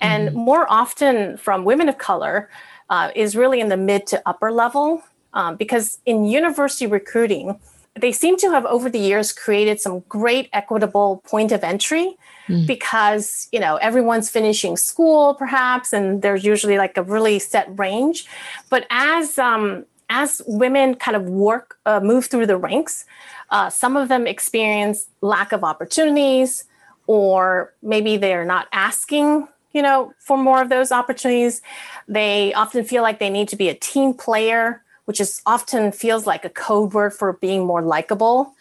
And 0.00 0.28
mm-hmm. 0.28 0.38
more 0.38 0.70
often 0.70 1.36
from 1.36 1.64
women 1.64 1.88
of 1.88 1.98
color 1.98 2.50
uh, 2.90 3.10
is 3.14 3.36
really 3.36 3.60
in 3.60 3.68
the 3.68 3.76
mid 3.76 4.06
to 4.08 4.22
upper 4.26 4.50
level 4.52 5.02
um, 5.32 5.56
because 5.56 5.98
in 6.04 6.24
university 6.24 6.86
recruiting, 6.86 7.58
they 7.94 8.12
seem 8.12 8.36
to 8.38 8.50
have 8.50 8.64
over 8.66 8.88
the 8.88 8.98
years 8.98 9.32
created 9.32 9.80
some 9.80 10.00
great 10.08 10.48
equitable 10.52 11.22
point 11.26 11.52
of 11.52 11.62
entry 11.62 12.16
mm. 12.48 12.66
because 12.66 13.48
you 13.52 13.60
know 13.60 13.76
everyone's 13.76 14.30
finishing 14.30 14.78
school 14.78 15.34
perhaps 15.34 15.92
and 15.92 16.22
there's 16.22 16.42
usually 16.42 16.78
like 16.78 16.96
a 16.96 17.02
really 17.02 17.38
set 17.38 17.66
range 17.78 18.26
but 18.70 18.86
as 18.88 19.38
um, 19.38 19.84
as 20.12 20.42
women 20.46 20.94
kind 20.94 21.16
of 21.16 21.24
work 21.28 21.78
uh, 21.86 22.00
move 22.00 22.26
through 22.26 22.46
the 22.46 22.56
ranks 22.56 23.06
uh, 23.52 23.68
some 23.68 23.96
of 23.96 24.08
them 24.08 24.26
experience 24.26 25.08
lack 25.20 25.52
of 25.52 25.62
opportunities, 25.62 26.64
or 27.06 27.74
maybe 27.82 28.16
they're 28.16 28.46
not 28.46 28.66
asking, 28.72 29.46
you 29.72 29.82
know, 29.82 30.12
for 30.18 30.38
more 30.38 30.62
of 30.62 30.70
those 30.70 30.90
opportunities. 30.90 31.60
They 32.08 32.54
often 32.54 32.82
feel 32.82 33.02
like 33.02 33.18
they 33.18 33.28
need 33.28 33.48
to 33.48 33.56
be 33.56 33.68
a 33.68 33.74
team 33.74 34.14
player, 34.14 34.82
which 35.04 35.20
is 35.20 35.42
often 35.44 35.92
feels 35.92 36.26
like 36.26 36.46
a 36.46 36.48
code 36.48 36.94
word 36.94 37.12
for 37.12 37.34
being 37.34 37.66
more 37.66 37.82
likable. 37.82 38.54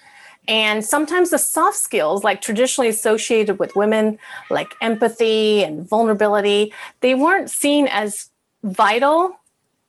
And 0.50 0.84
sometimes 0.84 1.30
the 1.30 1.38
soft 1.38 1.78
skills, 1.78 2.26
like 2.26 2.42
traditionally 2.42 2.90
associated 2.90 3.58
with 3.58 3.74
women, 3.78 4.20
like 4.50 4.68
empathy 4.82 5.64
and 5.64 5.88
vulnerability, 5.88 6.74
they 7.00 7.16
weren't 7.16 7.50
seen 7.50 7.88
as 7.88 8.30
vital 8.64 9.38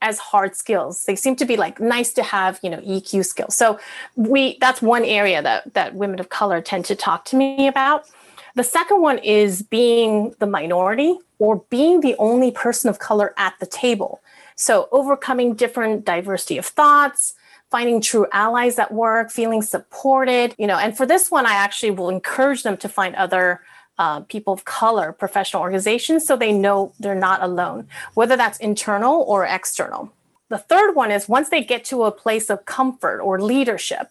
as 0.02 0.18
hard 0.18 0.54
skills. 0.54 1.06
They 1.06 1.16
seem 1.16 1.36
to 1.36 1.46
be 1.46 1.56
like 1.56 1.80
nice 1.80 2.12
to 2.14 2.22
have, 2.22 2.60
you 2.62 2.68
know, 2.68 2.80
EQ 2.80 3.24
skills. 3.24 3.56
So 3.56 3.78
we 4.16 4.58
that's 4.60 4.82
one 4.82 5.04
area 5.04 5.40
that 5.40 5.72
that 5.72 5.94
women 5.94 6.20
of 6.20 6.28
color 6.28 6.60
tend 6.60 6.84
to 6.86 6.94
talk 6.94 7.24
to 7.26 7.36
me 7.36 7.66
about. 7.66 8.04
The 8.54 8.64
second 8.64 9.00
one 9.00 9.18
is 9.18 9.62
being 9.62 10.34
the 10.38 10.46
minority 10.46 11.16
or 11.38 11.64
being 11.70 12.00
the 12.00 12.14
only 12.18 12.50
person 12.50 12.90
of 12.90 12.98
color 12.98 13.32
at 13.38 13.54
the 13.60 13.66
table. 13.66 14.20
So 14.56 14.88
overcoming 14.92 15.54
different 15.54 16.04
diversity 16.04 16.58
of 16.58 16.66
thoughts, 16.66 17.34
finding 17.70 18.02
true 18.02 18.26
allies 18.32 18.78
at 18.78 18.92
work, 18.92 19.30
feeling 19.30 19.62
supported, 19.62 20.54
you 20.58 20.66
know, 20.66 20.76
and 20.76 20.94
for 20.94 21.06
this 21.06 21.30
one 21.30 21.46
I 21.46 21.54
actually 21.54 21.92
will 21.92 22.10
encourage 22.10 22.62
them 22.62 22.76
to 22.78 22.88
find 22.88 23.14
other 23.14 23.62
uh, 24.02 24.20
people 24.34 24.52
of 24.52 24.64
color 24.64 25.12
professional 25.12 25.62
organizations 25.62 26.26
so 26.26 26.32
they 26.36 26.52
know 26.64 26.92
they're 26.98 27.24
not 27.30 27.40
alone, 27.48 27.80
whether 28.18 28.36
that's 28.36 28.58
internal 28.58 29.16
or 29.32 29.38
external. 29.58 30.02
The 30.48 30.58
third 30.58 30.90
one 31.02 31.10
is 31.16 31.28
once 31.28 31.48
they 31.50 31.62
get 31.72 31.84
to 31.90 31.96
a 32.02 32.10
place 32.24 32.50
of 32.50 32.64
comfort 32.64 33.18
or 33.20 33.40
leadership, 33.40 34.06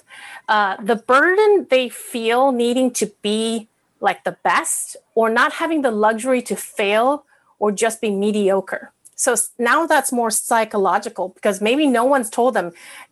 uh, 0.47 0.73
the 0.91 0.95
burden 0.95 1.67
they 1.69 1.89
feel 1.89 2.53
needing 2.63 2.91
to 3.01 3.05
be 3.21 3.67
like 3.99 4.23
the 4.23 4.37
best 4.51 4.95
or 5.13 5.29
not 5.29 5.51
having 5.61 5.81
the 5.81 5.91
luxury 5.91 6.41
to 6.43 6.55
fail 6.55 7.25
or 7.59 7.69
just 7.83 7.99
be 7.99 8.09
mediocre. 8.25 8.91
So 9.15 9.35
now 9.59 9.85
that's 9.85 10.11
more 10.11 10.31
psychological 10.31 11.25
because 11.37 11.61
maybe 11.61 11.85
no 11.85 12.05
one's 12.05 12.29
told 12.29 12.53
them 12.53 12.71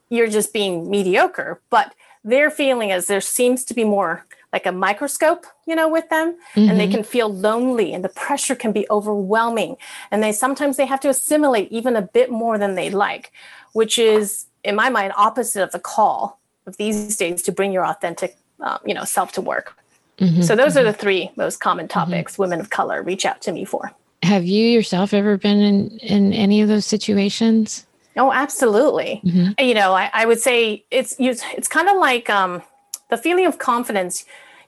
you're 0.10 0.34
just 0.40 0.54
being 0.54 0.90
mediocre, 0.90 1.60
but 1.70 1.94
their 2.24 2.50
feeling 2.50 2.90
is 2.90 3.06
there 3.06 3.22
seems 3.22 3.64
to 3.66 3.74
be 3.74 3.84
more 3.84 4.26
like 4.52 4.66
a 4.66 4.72
microscope, 4.72 5.46
you 5.68 5.76
know, 5.76 5.88
with 5.88 6.10
them, 6.10 6.36
mm-hmm. 6.56 6.70
and 6.70 6.80
they 6.80 6.86
mm-hmm. 6.86 6.96
can 6.96 7.04
feel 7.04 7.32
lonely 7.32 7.94
and 7.94 8.04
the 8.04 8.10
pressure 8.10 8.56
can 8.56 8.72
be 8.72 8.88
overwhelming. 8.90 9.78
And 10.12 10.24
they 10.24 10.32
sometimes 10.32 10.78
they 10.78 10.86
have 10.86 11.00
to 11.02 11.10
assimilate 11.10 11.72
even 11.72 11.96
a 11.96 12.02
bit 12.02 12.32
more 12.32 12.58
than 12.58 12.76
they 12.76 12.90
like, 12.90 13.32
which 13.74 14.00
is 14.00 14.46
in 14.64 14.76
my 14.76 14.90
mind 14.90 15.14
opposite 15.16 15.64
of 15.64 15.72
the 15.72 15.80
call 15.80 16.40
of 16.66 16.78
these 16.78 17.16
days 17.16 17.42
to 17.44 17.52
bring 17.52 17.72
your 17.72 17.86
authentic, 17.86 18.38
uh, 18.60 18.80
you 18.86 18.94
know, 18.94 19.04
self 19.04 19.32
to 19.34 19.42
work. 19.42 19.76
Mm-hmm. 20.18 20.42
So 20.42 20.56
those 20.56 20.72
mm-hmm. 20.72 20.80
are 20.80 20.92
the 20.92 20.94
three 20.94 21.32
most 21.36 21.60
common 21.60 21.88
mm-hmm. 21.88 22.00
topics 22.00 22.38
women 22.38 22.60
of 22.60 22.70
color 22.70 23.02
reach 23.04 23.26
out 23.26 23.42
to 23.44 23.52
me 23.52 23.66
for. 23.66 23.92
Have 24.24 24.46
you 24.46 24.68
yourself 24.68 25.14
ever 25.14 25.38
been 25.38 25.60
in 25.60 25.98
in 26.00 26.34
any 26.34 26.62
of 26.62 26.68
those 26.68 26.86
situations? 26.86 27.86
Oh, 28.18 28.34
absolutely. 28.34 29.22
Mm-hmm. 29.24 29.64
You 29.64 29.74
know, 29.74 29.94
I, 29.94 30.10
I, 30.14 30.26
would 30.26 30.42
say 30.42 30.84
it's 30.92 31.16
it's 31.20 31.68
kind 31.70 31.88
of 31.88 31.98
like 31.98 32.30
um, 32.30 32.62
the 33.10 33.18
feeling 33.18 33.46
of 33.46 33.58
confidence, 33.58 34.26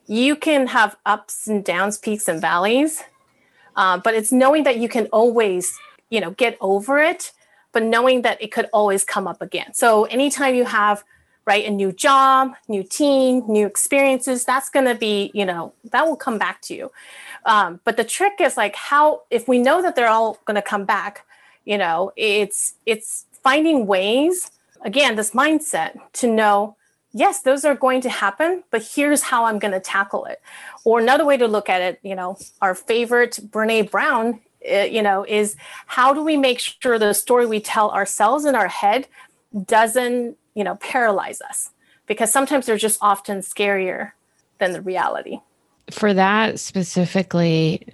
you 0.07 0.35
can 0.35 0.67
have 0.67 0.97
ups 1.05 1.47
and 1.47 1.63
downs, 1.63 1.97
peaks 1.97 2.27
and 2.27 2.41
valleys, 2.41 3.03
uh, 3.75 3.97
but 3.97 4.13
it's 4.13 4.31
knowing 4.31 4.63
that 4.63 4.77
you 4.77 4.89
can 4.89 5.05
always, 5.07 5.77
you 6.09 6.19
know, 6.19 6.31
get 6.31 6.57
over 6.59 6.99
it, 6.99 7.31
but 7.71 7.83
knowing 7.83 8.23
that 8.23 8.41
it 8.41 8.51
could 8.51 8.67
always 8.73 9.03
come 9.03 9.27
up 9.27 9.41
again. 9.41 9.73
So 9.73 10.05
anytime 10.05 10.55
you 10.55 10.65
have 10.65 11.03
right 11.45 11.65
a 11.65 11.71
new 11.71 11.91
job 11.91 12.53
new 12.67 12.83
team 12.83 13.43
new 13.47 13.65
experiences 13.65 14.45
that's 14.45 14.69
going 14.69 14.85
to 14.85 14.93
be 14.93 15.31
you 15.33 15.43
know 15.43 15.73
that 15.91 16.05
will 16.05 16.15
come 16.15 16.37
back 16.37 16.61
to 16.61 16.75
you 16.75 16.91
um, 17.45 17.79
but 17.83 17.97
the 17.97 18.03
trick 18.03 18.33
is 18.39 18.57
like 18.57 18.75
how 18.75 19.23
if 19.31 19.47
we 19.47 19.57
know 19.57 19.81
that 19.81 19.95
they're 19.95 20.07
all 20.07 20.37
going 20.45 20.55
to 20.55 20.61
come 20.61 20.85
back 20.85 21.25
you 21.65 21.77
know 21.77 22.11
it's 22.15 22.75
it's 22.85 23.25
finding 23.43 23.87
ways 23.87 24.51
again 24.85 25.15
this 25.15 25.31
mindset 25.31 25.99
to 26.13 26.27
know 26.27 26.75
yes, 27.13 27.41
those 27.41 27.65
are 27.65 27.75
going 27.75 28.01
to 28.01 28.09
happen, 28.09 28.63
but 28.71 28.83
here's 28.83 29.21
how 29.21 29.45
I'm 29.45 29.59
going 29.59 29.73
to 29.73 29.79
tackle 29.79 30.25
it. 30.25 30.41
Or 30.83 30.99
another 30.99 31.25
way 31.25 31.37
to 31.37 31.47
look 31.47 31.69
at 31.69 31.81
it, 31.81 31.99
you 32.03 32.15
know, 32.15 32.37
our 32.61 32.75
favorite 32.75 33.39
Brene 33.49 33.89
Brown, 33.89 34.39
uh, 34.71 34.81
you 34.81 35.01
know, 35.01 35.25
is 35.27 35.55
how 35.87 36.13
do 36.13 36.23
we 36.23 36.37
make 36.37 36.59
sure 36.59 36.97
the 36.97 37.13
story 37.13 37.45
we 37.45 37.59
tell 37.59 37.91
ourselves 37.91 38.45
in 38.45 38.55
our 38.55 38.67
head 38.67 39.07
doesn't, 39.65 40.37
you 40.53 40.63
know, 40.63 40.75
paralyze 40.75 41.41
us? 41.41 41.71
Because 42.07 42.31
sometimes 42.31 42.65
they're 42.65 42.77
just 42.77 42.99
often 43.01 43.39
scarier 43.39 44.11
than 44.59 44.73
the 44.73 44.81
reality. 44.81 45.39
For 45.89 46.13
that 46.13 46.59
specifically, 46.59 47.85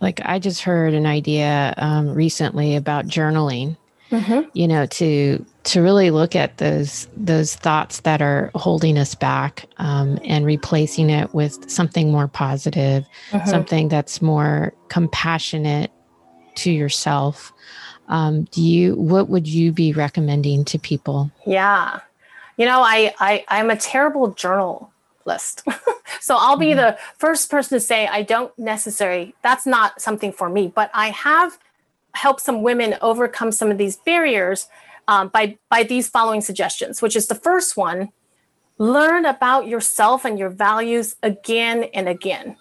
like 0.00 0.20
I 0.24 0.38
just 0.38 0.62
heard 0.62 0.94
an 0.94 1.06
idea 1.06 1.74
um, 1.76 2.12
recently 2.12 2.76
about 2.76 3.06
journaling 3.06 3.76
mm-hmm. 4.10 4.48
you 4.52 4.68
know 4.68 4.86
to 4.86 5.44
to 5.64 5.80
really 5.80 6.10
look 6.10 6.36
at 6.36 6.58
those 6.58 7.08
those 7.16 7.54
thoughts 7.56 8.00
that 8.00 8.22
are 8.22 8.50
holding 8.54 8.98
us 8.98 9.14
back 9.14 9.66
um, 9.78 10.18
and 10.24 10.44
replacing 10.44 11.10
it 11.10 11.32
with 11.34 11.68
something 11.70 12.10
more 12.10 12.28
positive 12.28 13.06
mm-hmm. 13.30 13.48
something 13.48 13.88
that's 13.88 14.22
more 14.22 14.72
compassionate 14.88 15.90
to 16.54 16.70
yourself 16.70 17.52
um, 18.08 18.44
do 18.44 18.62
you 18.62 18.94
what 18.96 19.28
would 19.28 19.46
you 19.46 19.72
be 19.72 19.92
recommending 19.92 20.64
to 20.64 20.78
people 20.78 21.30
yeah 21.46 22.00
you 22.56 22.64
know 22.64 22.80
i, 22.80 23.12
I 23.18 23.44
i'm 23.48 23.70
a 23.70 23.76
terrible 23.76 24.32
journal 24.32 24.92
list. 25.26 25.62
so 26.20 26.36
I'll 26.38 26.56
be 26.56 26.66
mm-hmm. 26.66 26.78
the 26.78 26.98
first 27.18 27.50
person 27.50 27.76
to 27.76 27.80
say 27.80 28.06
I 28.06 28.22
don't 28.22 28.56
necessarily 28.58 29.34
that's 29.42 29.66
not 29.66 30.00
something 30.00 30.32
for 30.32 30.48
me, 30.48 30.72
but 30.74 30.90
I 30.94 31.10
have 31.10 31.58
help 32.16 32.40
some 32.40 32.62
women 32.62 32.96
overcome 33.00 33.52
some 33.52 33.70
of 33.70 33.78
these 33.78 33.96
barriers 33.98 34.68
um, 35.08 35.28
by 35.28 35.56
by 35.70 35.82
these 35.82 36.08
following 36.08 36.40
suggestions 36.40 37.00
which 37.00 37.16
is 37.16 37.26
the 37.26 37.34
first 37.34 37.76
one 37.76 38.08
learn 38.78 39.24
about 39.24 39.66
yourself 39.66 40.24
and 40.24 40.38
your 40.38 40.50
values 40.50 41.16
again 41.22 41.84
and 41.94 42.08
again 42.08 42.56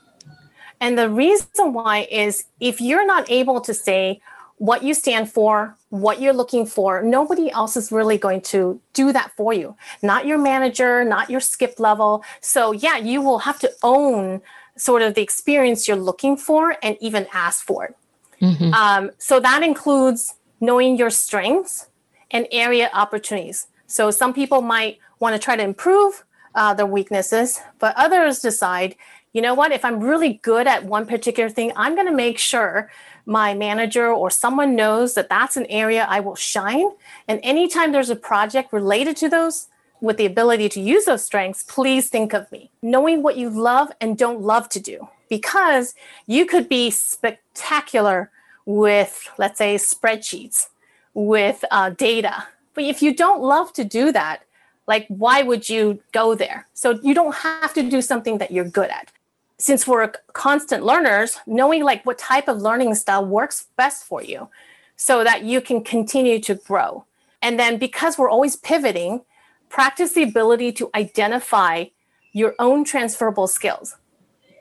and 0.80 0.98
the 0.98 1.10
reason 1.10 1.74
why 1.74 2.08
is 2.12 2.46
if 2.60 2.82
you're 2.82 3.06
not 3.06 3.30
able 3.30 3.62
to 3.62 3.74
say 3.74 4.22
what 4.58 4.84
you 4.84 4.94
stand 4.94 5.30
for, 5.32 5.76
what 5.90 6.22
you're 6.22 6.34
looking 6.34 6.66
for. 6.66 7.02
Nobody 7.02 7.52
else 7.52 7.76
is 7.76 7.92
really 7.92 8.18
going 8.18 8.42
to 8.42 8.80
do 8.94 9.12
that 9.12 9.32
for 9.36 9.54
you. 9.54 9.76
Not 10.02 10.26
your 10.26 10.38
manager, 10.38 11.04
not 11.04 11.30
your 11.30 11.42
skip 11.42 11.80
level. 11.80 12.24
So, 12.42 12.72
yeah, 12.72 12.98
you 12.98 13.22
will 13.22 13.40
have 13.40 13.60
to 13.60 13.72
own 13.84 14.42
sort 14.78 15.02
of 15.02 15.16
the 15.16 15.22
experience 15.22 15.88
you're 15.88 15.98
looking 15.98 16.38
for 16.38 16.78
and 16.82 16.98
even 17.02 17.28
ask 17.34 17.66
for 17.66 17.86
it. 17.86 17.96
Mm-hmm. 18.42 18.74
Um, 18.74 19.12
so, 19.18 19.40
that 19.40 19.64
includes 19.64 20.36
knowing 20.60 20.98
your 20.98 21.10
strengths 21.10 21.88
and 22.32 22.48
area 22.52 22.90
opportunities. 22.94 23.68
So, 23.88 24.12
some 24.12 24.34
people 24.34 24.62
might 24.62 25.00
want 25.20 25.34
to 25.34 25.40
try 25.40 25.56
to 25.56 25.64
improve 25.64 26.24
uh, 26.56 26.74
their 26.74 26.86
weaknesses, 26.86 27.60
but 27.80 27.96
others 27.98 28.40
decide, 28.40 28.96
you 29.34 29.42
know 29.42 29.54
what, 29.54 29.72
if 29.72 29.84
I'm 29.84 30.00
really 30.00 30.36
good 30.44 30.68
at 30.68 30.86
one 30.86 31.06
particular 31.06 31.50
thing, 31.50 31.74
I'm 31.76 31.96
going 31.96 32.08
to 32.08 32.14
make 32.14 32.38
sure 32.40 32.90
my 33.26 33.54
manager 33.54 34.08
or 34.08 34.30
someone 34.30 34.76
knows 34.76 35.14
that 35.16 35.30
that's 35.30 35.58
an 35.58 35.66
area 35.66 36.06
I 36.10 36.20
will 36.20 36.36
shine. 36.36 36.92
And 37.28 37.40
anytime 37.44 37.92
there's 37.92 38.10
a 38.10 38.16
project 38.16 38.72
related 38.72 39.18
to 39.18 39.30
those 39.30 39.68
with 40.00 40.18
the 40.18 40.26
ability 40.26 40.70
to 40.70 40.80
use 40.80 41.06
those 41.06 41.26
strengths, 41.26 41.64
please 41.64 42.10
think 42.10 42.34
of 42.34 42.52
me. 42.52 42.72
Knowing 42.82 43.24
what 43.24 43.38
you 43.38 43.50
love 43.50 43.92
and 44.00 44.18
don't 44.18 44.42
love 44.42 44.70
to 44.70 44.80
do, 44.80 45.10
because 45.30 45.96
you 46.28 46.46
could 46.46 46.70
be 46.70 46.90
spectacular 46.92 48.32
with, 48.66 49.30
let's 49.38 49.58
say, 49.58 49.76
spreadsheets, 49.76 50.68
with 51.14 51.64
uh, 51.72 51.92
data. 51.92 52.48
But 52.74 52.84
if 52.86 53.02
you 53.02 53.16
don't 53.16 53.42
love 53.42 53.72
to 53.74 53.84
do 53.84 54.12
that, 54.12 54.44
like 54.88 55.06
why 55.08 55.42
would 55.42 55.70
you 55.70 56.02
go 56.12 56.36
there? 56.36 56.68
So 56.74 57.00
you 57.02 57.14
don't 57.14 57.36
have 57.36 57.74
to 57.74 57.84
do 57.84 58.02
something 58.02 58.38
that 58.40 58.52
you're 58.52 58.66
good 58.66 58.90
at 58.90 59.12
since 59.58 59.88
we're 59.88 60.12
constant 60.34 60.84
learners, 60.84 61.40
knowing 61.48 61.84
like 61.84 62.06
what 62.06 62.18
type 62.18 62.48
of 62.48 62.62
learning 62.62 62.94
style 62.96 63.26
works 63.26 63.68
best 63.78 64.04
for 64.04 64.22
you 64.22 64.50
so 64.98 65.24
that 65.24 65.44
you 65.44 65.62
can 65.62 65.84
continue 65.84 66.40
to 66.40 66.56
grow. 66.56 67.06
And 67.42 67.60
then 67.60 67.78
because 67.78 68.18
we're 68.18 68.30
always 68.30 68.56
pivoting, 68.56 69.22
practice 69.70 70.14
the 70.14 70.24
ability 70.24 70.72
to 70.74 70.90
identify 70.96 71.86
your 72.34 72.54
own 72.60 72.84
transferable 72.84 73.48
skills. 73.48 73.96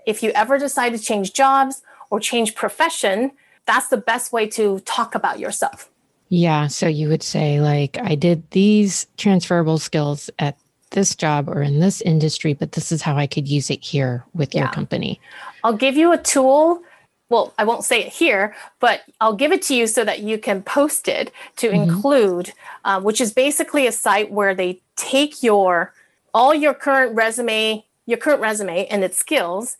If 0.06 0.22
you 0.22 0.30
ever 0.30 0.58
decide 0.58 0.90
to 0.90 0.98
change 0.98 1.32
jobs 1.32 1.82
or 2.10 2.20
change 2.20 2.54
profession, 2.54 3.32
that's 3.66 3.88
the 3.88 3.96
best 3.96 4.32
way 4.32 4.46
to 4.48 4.80
talk 4.80 5.14
about 5.14 5.38
yourself. 5.38 5.90
Yeah. 6.28 6.66
So 6.66 6.86
you 6.86 7.08
would 7.08 7.22
say, 7.22 7.60
like, 7.60 7.98
I 8.02 8.14
did 8.14 8.50
these 8.50 9.06
transferable 9.16 9.78
skills 9.78 10.30
at 10.38 10.58
this 10.90 11.14
job 11.14 11.48
or 11.48 11.62
in 11.62 11.80
this 11.80 12.00
industry, 12.00 12.54
but 12.54 12.72
this 12.72 12.92
is 12.92 13.02
how 13.02 13.16
I 13.16 13.26
could 13.26 13.48
use 13.48 13.70
it 13.70 13.82
here 13.82 14.24
with 14.34 14.54
yeah. 14.54 14.62
your 14.62 14.70
company. 14.70 15.20
I'll 15.62 15.76
give 15.76 15.96
you 15.96 16.12
a 16.12 16.18
tool. 16.18 16.82
Well, 17.30 17.52
I 17.58 17.64
won't 17.64 17.84
say 17.84 18.02
it 18.02 18.12
here, 18.12 18.54
but 18.80 19.02
I'll 19.20 19.34
give 19.34 19.50
it 19.50 19.62
to 19.62 19.74
you 19.74 19.86
so 19.86 20.04
that 20.04 20.20
you 20.20 20.38
can 20.38 20.62
post 20.62 21.08
it 21.08 21.32
to 21.56 21.68
mm-hmm. 21.68 21.90
include, 21.90 22.52
uh, 22.84 23.00
which 23.00 23.20
is 23.20 23.32
basically 23.32 23.86
a 23.86 23.92
site 23.92 24.30
where 24.30 24.54
they 24.54 24.80
take 24.96 25.42
your 25.42 25.92
all 26.32 26.54
your 26.54 26.74
current 26.74 27.14
resume, 27.14 27.84
your 28.06 28.18
current 28.18 28.40
resume 28.40 28.86
and 28.86 29.04
its 29.04 29.16
skills, 29.16 29.76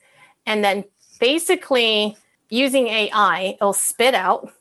and 0.47 0.65
then 0.65 0.85
basically 1.21 2.17
using 2.51 2.89
AI, 2.89 3.57
it'll 3.57 3.73
spit 3.73 4.15
out 4.15 4.53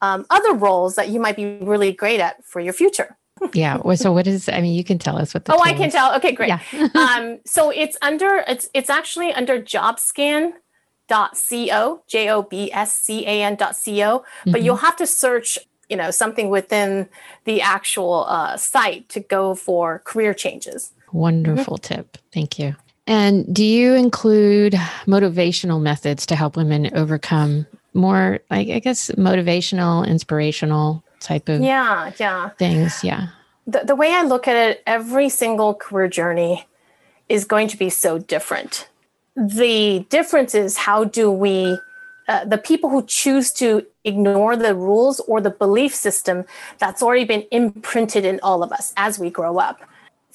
um, 0.00 0.26
other 0.30 0.54
roles 0.54 0.94
that 0.94 1.08
you 1.08 1.20
might 1.20 1.36
be 1.36 1.58
really 1.60 1.92
great 1.92 2.20
at 2.20 2.44
for 2.44 2.60
your 2.60 2.72
future 2.72 3.16
yeah. 3.52 3.94
So 3.94 4.12
what 4.12 4.26
is? 4.26 4.48
I 4.48 4.60
mean, 4.60 4.74
you 4.74 4.84
can 4.84 4.98
tell 4.98 5.16
us 5.16 5.34
what 5.34 5.44
the. 5.44 5.54
Oh, 5.54 5.60
I 5.60 5.72
can 5.72 5.86
is. 5.86 5.92
tell. 5.92 6.14
Okay, 6.16 6.32
great. 6.32 6.48
Yeah. 6.48 6.60
um, 6.94 7.38
so 7.44 7.70
it's 7.70 7.96
under. 8.02 8.44
It's 8.48 8.68
it's 8.74 8.90
actually 8.90 9.32
under 9.32 9.60
JobScan 9.60 10.52
dot 11.08 11.38
co 11.48 12.02
j 12.06 12.28
o 12.28 12.42
b 12.42 12.70
s 12.72 12.94
c 12.94 13.26
a 13.26 13.42
n 13.42 13.56
dot 13.56 13.74
co 13.82 13.90
mm-hmm. 13.90 14.52
but 14.52 14.62
you'll 14.62 14.76
have 14.76 14.94
to 14.96 15.06
search 15.06 15.58
you 15.88 15.96
know 15.96 16.10
something 16.10 16.50
within 16.50 17.08
the 17.44 17.62
actual 17.62 18.26
uh, 18.28 18.58
site 18.58 19.08
to 19.08 19.18
go 19.18 19.54
for 19.54 20.00
career 20.00 20.34
changes 20.34 20.92
wonderful 21.10 21.78
mm-hmm. 21.78 21.94
tip 21.94 22.18
thank 22.30 22.58
you 22.58 22.76
and 23.08 23.52
do 23.52 23.64
you 23.64 23.94
include 23.94 24.74
motivational 25.06 25.82
methods 25.82 26.24
to 26.26 26.36
help 26.36 26.56
women 26.56 26.90
overcome 26.94 27.66
more 27.94 28.38
like 28.50 28.68
i 28.68 28.78
guess 28.78 29.10
motivational 29.12 30.06
inspirational 30.06 31.02
type 31.20 31.48
of 31.48 31.60
yeah 31.60 32.12
yeah. 32.18 32.50
things? 32.50 33.02
Yeah. 33.02 33.28
The, 33.66 33.80
the 33.84 33.96
way 33.96 34.12
i 34.12 34.22
look 34.22 34.48
at 34.48 34.56
it 34.56 34.82
every 34.86 35.28
single 35.28 35.74
career 35.74 36.08
journey 36.08 36.66
is 37.28 37.44
going 37.44 37.68
to 37.68 37.76
be 37.76 37.90
so 37.90 38.18
different. 38.18 38.88
The 39.36 40.06
difference 40.08 40.54
is 40.54 40.76
how 40.76 41.04
do 41.04 41.30
we 41.30 41.78
uh, 42.26 42.44
the 42.44 42.58
people 42.58 42.90
who 42.90 43.06
choose 43.06 43.52
to 43.52 43.86
ignore 44.04 44.54
the 44.54 44.74
rules 44.74 45.20
or 45.20 45.40
the 45.40 45.50
belief 45.50 45.94
system 45.94 46.44
that's 46.78 47.02
already 47.02 47.24
been 47.24 47.46
imprinted 47.50 48.24
in 48.24 48.38
all 48.42 48.62
of 48.62 48.70
us 48.70 48.92
as 48.96 49.18
we 49.18 49.30
grow 49.30 49.58
up 49.58 49.80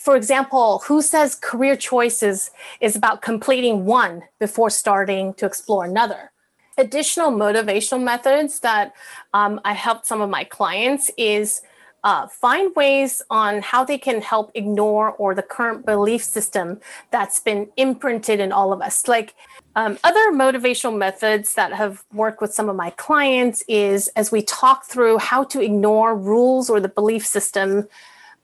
for 0.04 0.16
example 0.18 0.84
who 0.88 1.02
says 1.02 1.36
career 1.36 1.76
choices 1.76 2.52
is 2.82 2.96
about 2.96 3.22
completing 3.22 3.86
one 3.86 4.22
before 4.40 4.70
starting 4.70 5.34
to 5.36 5.46
explore 5.46 5.86
another 5.86 6.32
additional 6.78 7.32
motivational 7.32 8.04
methods 8.04 8.60
that 8.60 8.94
um, 9.34 9.62
I 9.64 9.74
helped 9.74 10.06
some 10.06 10.22
of 10.22 10.30
my 10.30 10.44
clients 10.44 11.10
is 11.18 11.62
uh, 12.04 12.28
find 12.28 12.76
ways 12.76 13.22
on 13.30 13.62
how 13.62 13.86
they 13.86 13.98
can 13.98 14.22
help 14.22 14.52
ignore 14.56 15.12
or 15.12 15.34
the 15.34 15.42
current 15.42 15.86
belief 15.86 16.22
system 16.22 16.82
that's 17.12 17.40
been 17.40 17.70
imprinted 17.78 18.42
in 18.42 18.52
all 18.52 18.74
of 18.74 18.82
us. 18.82 19.08
Like 19.08 19.36
um, 19.78 19.98
other 20.04 20.32
motivational 20.34 20.98
methods 20.98 21.54
that 21.54 21.72
have 21.72 22.04
worked 22.12 22.42
with 22.42 22.54
some 22.54 22.68
of 22.68 22.76
my 22.76 22.90
clients 22.90 23.64
is 23.70 24.10
as 24.18 24.34
we 24.34 24.42
talk 24.42 24.84
through 24.86 25.18
how 25.20 25.46
to 25.46 25.62
ignore 25.62 26.14
rules 26.14 26.70
or 26.70 26.82
the 26.82 26.90
belief 26.90 27.26
system 27.26 27.88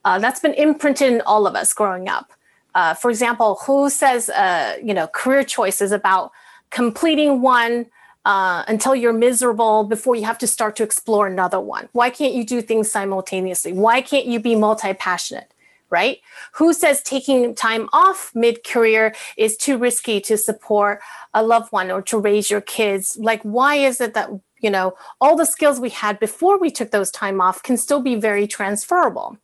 uh, 0.04 0.18
that's 0.18 0.40
been 0.40 0.54
imprinted 0.54 1.12
in 1.12 1.20
all 1.22 1.46
of 1.46 1.54
us 1.54 1.72
growing 1.72 2.08
up. 2.08 2.32
Uh, 2.74 2.94
for 2.94 3.10
example, 3.10 3.58
who 3.66 3.90
says 3.90 4.28
uh, 4.30 4.76
you 4.82 4.94
know 4.94 5.06
career 5.08 5.44
choice 5.44 5.80
is 5.80 5.92
about 5.92 6.32
completing 6.70 7.42
one 7.42 7.86
uh, 8.24 8.64
until 8.68 8.94
you're 8.94 9.12
miserable 9.12 9.84
before 9.84 10.14
you 10.14 10.24
have 10.24 10.38
to 10.38 10.46
start 10.46 10.76
to 10.76 10.82
explore 10.82 11.26
another 11.26 11.60
one? 11.60 11.88
Why 11.92 12.10
can't 12.10 12.34
you 12.34 12.44
do 12.44 12.62
things 12.62 12.90
simultaneously? 12.90 13.72
Why 13.72 14.00
can't 14.00 14.26
you 14.26 14.40
be 14.40 14.54
multi 14.54 14.92
passionate? 14.94 15.52
Right? 15.88 16.18
Who 16.52 16.72
says 16.72 17.02
taking 17.02 17.52
time 17.52 17.88
off 17.92 18.30
mid 18.32 18.62
career 18.62 19.12
is 19.36 19.56
too 19.56 19.76
risky 19.76 20.20
to 20.20 20.36
support 20.36 21.00
a 21.34 21.42
loved 21.42 21.72
one 21.72 21.90
or 21.90 22.00
to 22.02 22.18
raise 22.18 22.48
your 22.48 22.60
kids? 22.60 23.16
Like, 23.18 23.42
why 23.42 23.74
is 23.74 24.00
it 24.00 24.14
that, 24.14 24.30
you 24.60 24.70
know, 24.70 24.94
all 25.20 25.34
the 25.34 25.44
skills 25.44 25.80
we 25.80 25.90
had 25.90 26.20
before 26.20 26.60
we 26.60 26.70
took 26.70 26.92
those 26.92 27.10
time 27.10 27.40
off 27.40 27.64
can 27.64 27.76
still 27.76 28.00
be 28.00 28.14
very 28.14 28.46
transferable? 28.46 29.36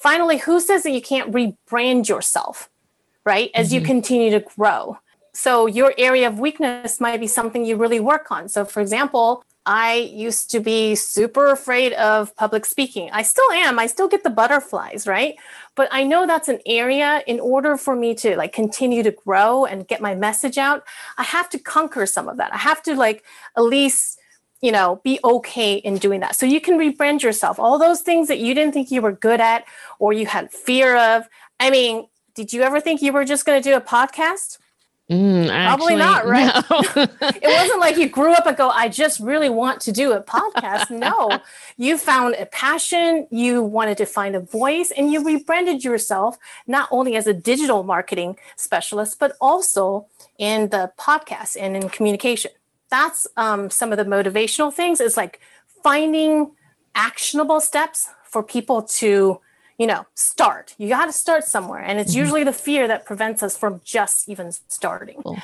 Finally, 0.00 0.38
who 0.38 0.58
says 0.60 0.82
that 0.82 0.92
you 0.92 1.02
can't 1.02 1.30
rebrand 1.30 2.08
yourself, 2.08 2.70
right? 3.26 3.50
As 3.54 3.68
mm-hmm. 3.68 3.74
you 3.74 3.80
continue 3.82 4.30
to 4.30 4.40
grow? 4.40 4.98
So 5.34 5.66
your 5.66 5.92
area 5.98 6.26
of 6.26 6.40
weakness 6.40 7.00
might 7.00 7.20
be 7.20 7.26
something 7.26 7.66
you 7.66 7.76
really 7.76 8.00
work 8.00 8.30
on. 8.30 8.48
So 8.48 8.64
for 8.64 8.80
example, 8.80 9.44
I 9.66 9.96
used 9.96 10.50
to 10.52 10.60
be 10.60 10.94
super 10.94 11.50
afraid 11.50 11.92
of 11.92 12.34
public 12.34 12.64
speaking. 12.64 13.10
I 13.12 13.22
still 13.22 13.50
am. 13.52 13.78
I 13.78 13.86
still 13.86 14.08
get 14.08 14.24
the 14.24 14.30
butterflies, 14.30 15.06
right? 15.06 15.34
But 15.74 15.88
I 15.92 16.02
know 16.02 16.26
that's 16.26 16.48
an 16.48 16.60
area 16.64 17.22
in 17.26 17.38
order 17.38 17.76
for 17.76 17.94
me 17.94 18.14
to 18.16 18.36
like 18.36 18.54
continue 18.54 19.02
to 19.02 19.10
grow 19.10 19.66
and 19.66 19.86
get 19.86 20.00
my 20.00 20.14
message 20.14 20.56
out, 20.56 20.82
I 21.18 21.24
have 21.24 21.50
to 21.50 21.58
conquer 21.58 22.06
some 22.06 22.26
of 22.26 22.38
that. 22.38 22.54
I 22.54 22.58
have 22.58 22.82
to 22.84 22.94
like 22.94 23.22
at 23.54 23.62
least 23.62 24.19
you 24.60 24.72
know, 24.72 25.00
be 25.02 25.18
okay 25.24 25.74
in 25.74 25.96
doing 25.96 26.20
that. 26.20 26.36
So 26.36 26.46
you 26.46 26.60
can 26.60 26.78
rebrand 26.78 27.22
yourself. 27.22 27.58
All 27.58 27.78
those 27.78 28.00
things 28.02 28.28
that 28.28 28.38
you 28.38 28.54
didn't 28.54 28.72
think 28.72 28.90
you 28.90 29.02
were 29.02 29.12
good 29.12 29.40
at 29.40 29.64
or 29.98 30.12
you 30.12 30.26
had 30.26 30.50
fear 30.50 30.96
of. 30.96 31.28
I 31.58 31.70
mean, 31.70 32.08
did 32.34 32.52
you 32.52 32.62
ever 32.62 32.80
think 32.80 33.02
you 33.02 33.12
were 33.12 33.24
just 33.24 33.44
going 33.44 33.60
to 33.60 33.68
do 33.68 33.76
a 33.76 33.80
podcast? 33.80 34.58
Mm, 35.10 35.48
Probably 35.48 35.96
not, 35.96 36.24
right? 36.24 36.54
No. 36.70 36.78
it 37.20 37.58
wasn't 37.58 37.80
like 37.80 37.96
you 37.96 38.08
grew 38.08 38.32
up 38.32 38.46
and 38.46 38.56
go, 38.56 38.68
I 38.68 38.88
just 38.88 39.18
really 39.18 39.50
want 39.50 39.80
to 39.82 39.92
do 39.92 40.12
a 40.12 40.22
podcast. 40.22 40.88
No, 41.00 41.40
you 41.78 41.96
found 41.96 42.34
a 42.34 42.46
passion, 42.46 43.26
you 43.30 43.62
wanted 43.62 43.96
to 43.98 44.06
find 44.06 44.36
a 44.36 44.40
voice, 44.40 44.90
and 44.90 45.10
you 45.10 45.24
rebranded 45.24 45.82
yourself 45.82 46.36
not 46.66 46.88
only 46.90 47.16
as 47.16 47.26
a 47.26 47.32
digital 47.32 47.82
marketing 47.82 48.36
specialist, 48.56 49.18
but 49.18 49.32
also 49.40 50.06
in 50.38 50.68
the 50.68 50.92
podcast 50.98 51.56
and 51.58 51.74
in 51.76 51.88
communication. 51.88 52.50
That's 52.90 53.26
um, 53.36 53.70
some 53.70 53.92
of 53.92 53.98
the 53.98 54.04
motivational 54.04 54.72
things 54.72 55.00
is 55.00 55.16
like 55.16 55.40
finding 55.82 56.52
actionable 56.94 57.60
steps 57.60 58.08
for 58.24 58.42
people 58.42 58.82
to 58.82 59.40
you 59.80 59.86
know, 59.86 60.04
start. 60.14 60.74
You 60.76 60.90
got 60.90 61.06
to 61.06 61.12
start 61.12 61.42
somewhere. 61.42 61.80
And 61.80 61.98
it's 61.98 62.10
mm-hmm. 62.10 62.20
usually 62.20 62.44
the 62.44 62.52
fear 62.52 62.86
that 62.86 63.06
prevents 63.06 63.42
us 63.42 63.56
from 63.56 63.80
just 63.82 64.28
even 64.28 64.52
starting. 64.68 65.22
Cool. 65.22 65.38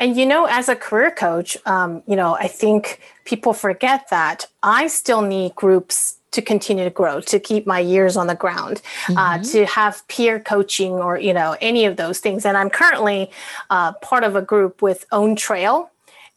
And, 0.00 0.16
you 0.16 0.24
know, 0.24 0.46
as 0.46 0.70
a 0.70 0.74
career 0.74 1.10
coach, 1.10 1.58
um, 1.66 2.02
you 2.06 2.16
know, 2.16 2.34
I 2.34 2.48
think 2.48 3.00
people 3.26 3.52
forget 3.52 4.08
that 4.08 4.46
I 4.62 4.86
still 4.86 5.20
need 5.20 5.54
groups 5.56 6.16
to 6.30 6.40
continue 6.40 6.84
to 6.84 6.90
grow, 6.90 7.20
to 7.20 7.38
keep 7.38 7.66
my 7.66 7.80
years 7.80 8.16
on 8.16 8.28
the 8.28 8.34
ground, 8.34 8.80
uh, 9.08 9.12
mm-hmm. 9.12 9.18
uh, 9.18 9.44
to 9.52 9.66
have 9.66 10.08
peer 10.08 10.40
coaching 10.40 10.92
or, 10.92 11.18
you 11.18 11.34
know, 11.34 11.58
any 11.60 11.84
of 11.84 11.98
those 11.98 12.18
things. 12.18 12.46
And 12.46 12.56
I'm 12.56 12.70
currently 12.70 13.30
uh, 13.68 13.92
part 13.92 14.24
of 14.24 14.36
a 14.36 14.40
group 14.40 14.80
with 14.80 15.04
OwnTrail, 15.12 15.90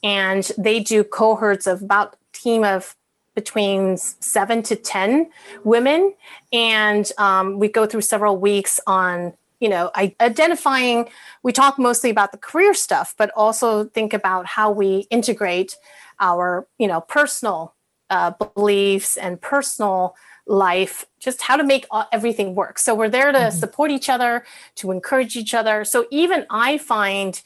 and 0.06 0.52
they 0.56 0.80
do 0.80 1.04
cohorts 1.04 1.66
of 1.66 1.82
about 1.82 2.16
team 2.32 2.64
of 2.64 2.96
between 3.34 3.98
seven 3.98 4.62
to 4.64 4.76
10 4.76 5.30
women. 5.66 6.14
And 6.54 7.12
um, 7.18 7.60
we 7.60 7.68
go 7.68 7.86
through 7.88 8.02
several 8.02 8.38
weeks 8.38 8.80
on, 8.88 9.34
you 9.60 9.68
know, 9.68 9.92
identifying, 9.96 11.10
we 11.42 11.52
talk 11.52 11.80
mostly 11.80 12.12
about 12.12 12.32
the 12.32 12.38
career 12.38 12.74
stuff, 12.74 13.16
but 13.18 13.32
also 13.36 13.86
think 13.86 14.14
about 14.14 14.46
how 14.46 14.72
we 14.72 15.08
integrate 15.10 15.76
our, 16.20 16.68
you 16.78 16.88
know, 16.88 17.02
personal 17.02 17.74
uh, 18.12 18.32
beliefs 18.32 19.18
and 19.18 19.42
personal 19.42 20.16
life, 20.46 21.06
just 21.20 21.42
how 21.42 21.58
to 21.58 21.64
make 21.64 21.88
everything 22.12 22.54
work. 22.54 22.78
So 22.78 22.94
we're 22.94 23.10
there 23.10 23.32
to 23.32 23.38
mm-hmm. 23.38 23.58
support 23.58 23.90
each 23.90 24.08
other, 24.08 24.46
to 24.76 24.92
encourage 24.92 25.36
each 25.36 25.56
other. 25.56 25.84
So 25.84 26.06
even 26.12 26.46
I 26.52 26.78
find, 26.78 27.42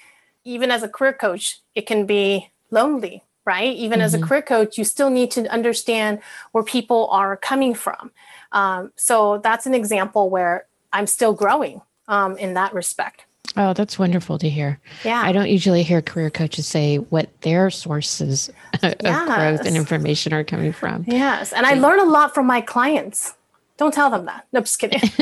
even 0.49 0.71
as 0.71 0.83
a 0.83 0.89
career 0.89 1.13
coach, 1.13 1.59
it 1.75 1.85
can 1.85 2.05
be 2.05 2.51
lonely 2.71 3.23
right? 3.45 3.75
Even 3.75 3.97
mm-hmm. 3.97 4.05
as 4.05 4.13
a 4.13 4.17
mm-hmm. 4.17 4.27
career 4.27 4.41
coach, 4.43 4.77
you 4.77 4.83
still 4.83 5.09
need 5.09 5.31
to 5.31 5.47
understand 5.47 6.19
where 6.51 6.63
people 6.63 7.07
are 7.09 7.35
coming 7.35 7.73
from. 7.73 8.11
Um, 8.51 8.91
so 8.95 9.39
that's 9.39 9.65
an 9.65 9.73
example 9.73 10.29
where 10.29 10.65
I'm 10.93 11.07
still 11.07 11.33
growing 11.33 11.81
um, 12.07 12.37
in 12.37 12.53
that 12.53 12.75
respect. 12.75 13.25
Oh, 13.57 13.73
that's 13.73 13.97
wonderful 13.97 14.37
to 14.37 14.47
hear. 14.47 14.79
Yeah. 15.03 15.21
I 15.23 15.31
don't 15.31 15.49
usually 15.49 15.81
hear 15.81 16.01
career 16.01 16.29
coaches 16.29 16.67
say 16.67 16.97
what 16.97 17.29
their 17.41 17.71
sources 17.71 18.49
of 18.83 18.93
yes. 19.01 19.25
growth 19.25 19.65
and 19.65 19.75
information 19.75 20.31
are 20.33 20.43
coming 20.43 20.71
from. 20.71 21.05
Yes. 21.07 21.51
And 21.51 21.65
I 21.65 21.73
learn 21.73 21.99
a 21.99 22.05
lot 22.05 22.35
from 22.35 22.45
my 22.45 22.61
clients. 22.61 23.33
Don't 23.77 23.93
tell 23.93 24.11
them 24.11 24.25
that. 24.25 24.45
No, 24.51 24.59
just 24.59 24.77
kidding. 24.77 24.99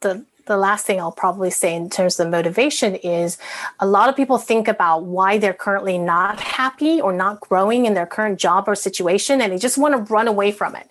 the 0.00 0.24
the 0.48 0.56
last 0.56 0.84
thing 0.84 0.98
I'll 0.98 1.12
probably 1.12 1.50
say 1.50 1.74
in 1.74 1.88
terms 1.88 2.18
of 2.18 2.28
motivation 2.28 2.96
is 2.96 3.38
a 3.78 3.86
lot 3.86 4.08
of 4.08 4.16
people 4.16 4.38
think 4.38 4.66
about 4.66 5.04
why 5.04 5.38
they're 5.38 5.54
currently 5.54 5.98
not 5.98 6.40
happy 6.40 7.00
or 7.00 7.12
not 7.12 7.40
growing 7.40 7.86
in 7.86 7.94
their 7.94 8.06
current 8.06 8.40
job 8.40 8.64
or 8.66 8.74
situation 8.74 9.40
and 9.40 9.52
they 9.52 9.58
just 9.58 9.78
want 9.78 9.94
to 9.94 10.12
run 10.12 10.26
away 10.26 10.50
from 10.50 10.74
it. 10.74 10.90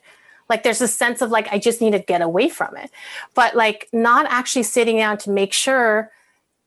Like 0.49 0.63
there's 0.63 0.81
a 0.81 0.87
sense 0.87 1.21
of 1.21 1.29
like, 1.29 1.47
I 1.51 1.59
just 1.59 1.81
need 1.81 1.91
to 1.91 1.99
get 1.99 2.21
away 2.21 2.47
from 2.47 2.77
it. 2.77 2.89
But 3.35 3.55
like 3.55 3.89
not 3.91 4.25
actually 4.29 4.63
sitting 4.63 4.97
down 4.97 5.17
to 5.19 5.29
make 5.29 5.51
sure 5.51 6.11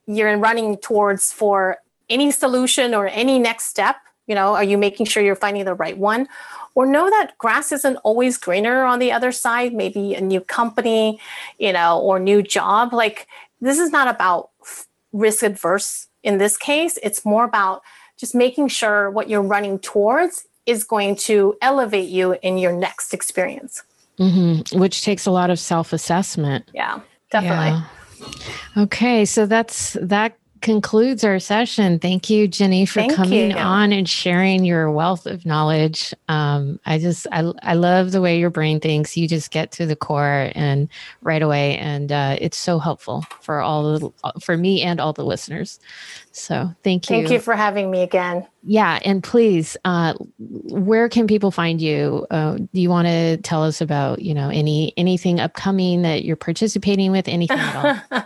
you're 0.07 0.37
running 0.37 0.77
towards 0.77 1.33
for 1.33 1.79
any 2.09 2.31
solution 2.31 2.95
or 2.95 3.07
any 3.09 3.39
next 3.39 3.65
step. 3.65 3.97
You 4.27 4.35
know, 4.35 4.55
are 4.55 4.65
you 4.65 4.77
making 4.77 5.07
sure 5.07 5.23
you're 5.23 5.35
finding 5.35 5.65
the 5.65 5.75
right 5.75 5.97
one? 5.97 6.29
Or 6.75 6.87
know 6.87 7.11
that 7.11 7.37
grass 7.39 7.73
isn't 7.73 7.97
always 7.99 8.37
greener 8.37 8.85
on 8.85 8.99
the 8.99 9.13
other 9.13 9.33
side, 9.33 9.75
maybe 9.75 10.15
a 10.15 10.21
new 10.21 10.41
company, 10.41 11.21
you 11.59 11.73
know, 11.73 11.99
or 12.01 12.19
new 12.19 12.43
job. 12.43 12.93
Like 12.93 13.27
this 13.61 13.79
is 13.79 13.91
not 13.91 14.09
about 14.09 14.51
risk 15.13 15.43
adverse 15.43 16.09
in 16.23 16.39
this 16.39 16.57
case. 16.57 16.99
It's 17.03 17.25
more 17.25 17.45
about 17.45 17.83
just 18.17 18.35
making 18.35 18.69
sure 18.69 19.11
what 19.11 19.29
you're 19.29 19.43
running 19.43 19.79
towards 19.79 20.47
is 20.67 20.85
going 20.85 21.17
to 21.17 21.57
elevate 21.63 22.09
you 22.09 22.37
in 22.43 22.59
your 22.59 22.73
next 22.73 23.15
experience. 23.15 23.83
Mm-hmm. 24.19 24.79
Which 24.79 25.03
takes 25.03 25.25
a 25.27 25.31
lot 25.31 25.49
of 25.49 25.59
self 25.59 25.93
assessment. 25.95 26.71
Yeah, 26.75 27.01
definitely. 27.31 27.83
Yeah. 28.27 28.83
Okay, 28.83 29.25
so 29.25 29.47
that's 29.47 29.97
that 30.01 30.37
concludes 30.61 31.25
our 31.25 31.39
session. 31.39 31.99
Thank 31.99 32.31
you, 32.31 32.47
Ginny, 32.49 32.87
for 32.87 33.01
Thank 33.01 33.15
coming 33.15 33.51
you. 33.51 33.57
on 33.57 33.93
and 33.93 34.09
sharing 34.09 34.65
your 34.65 34.91
wealth 34.91 35.27
of 35.27 35.45
knowledge. 35.47 36.15
Um, 36.29 36.79
I 36.87 36.99
just, 36.99 37.27
I, 37.33 37.53
I 37.63 37.75
love 37.75 38.13
the 38.13 38.21
way 38.21 38.39
your 38.39 38.51
brain 38.51 38.81
thinks. 38.81 39.17
You 39.17 39.27
just 39.27 39.51
get 39.51 39.73
to 39.73 39.87
the 39.87 39.97
core 39.97 40.51
and 40.55 40.89
right 41.23 41.43
away, 41.43 41.77
and 41.79 42.13
uh, 42.13 42.37
it's 42.41 42.57
so 42.57 42.79
helpful 42.79 43.25
for 43.41 43.61
all 43.61 43.99
the, 43.99 44.41
for 44.41 44.57
me 44.57 44.83
and 44.83 45.01
all 45.01 45.13
the 45.13 45.25
listeners. 45.25 45.81
So 46.33 46.75
thank 46.85 47.11
you. 47.11 47.17
Thank 47.17 47.31
you 47.31 47.41
for 47.41 47.55
having 47.55 47.91
me 47.91 48.03
again. 48.03 48.47
Yeah, 48.63 48.99
and 49.05 49.23
please, 49.23 49.77
uh, 49.85 50.15
where 50.39 51.09
can 51.09 51.27
people 51.27 51.51
find 51.51 51.81
you? 51.81 52.27
Uh, 52.31 52.57
do 52.57 52.81
you 52.81 52.91
want 52.91 53.09
to 53.09 53.39
tell 53.39 53.65
us 53.65 53.81
about, 53.81 54.23
you 54.23 54.35
know, 54.35 54.51
any 54.51 54.93
anything 54.97 55.41
upcoming 55.41 56.03
that 56.03 56.25
you're 56.25 56.37
participating 56.37 57.11
with? 57.11 57.27
Anything 57.27 57.59
at 57.59 58.05
all? 58.13 58.23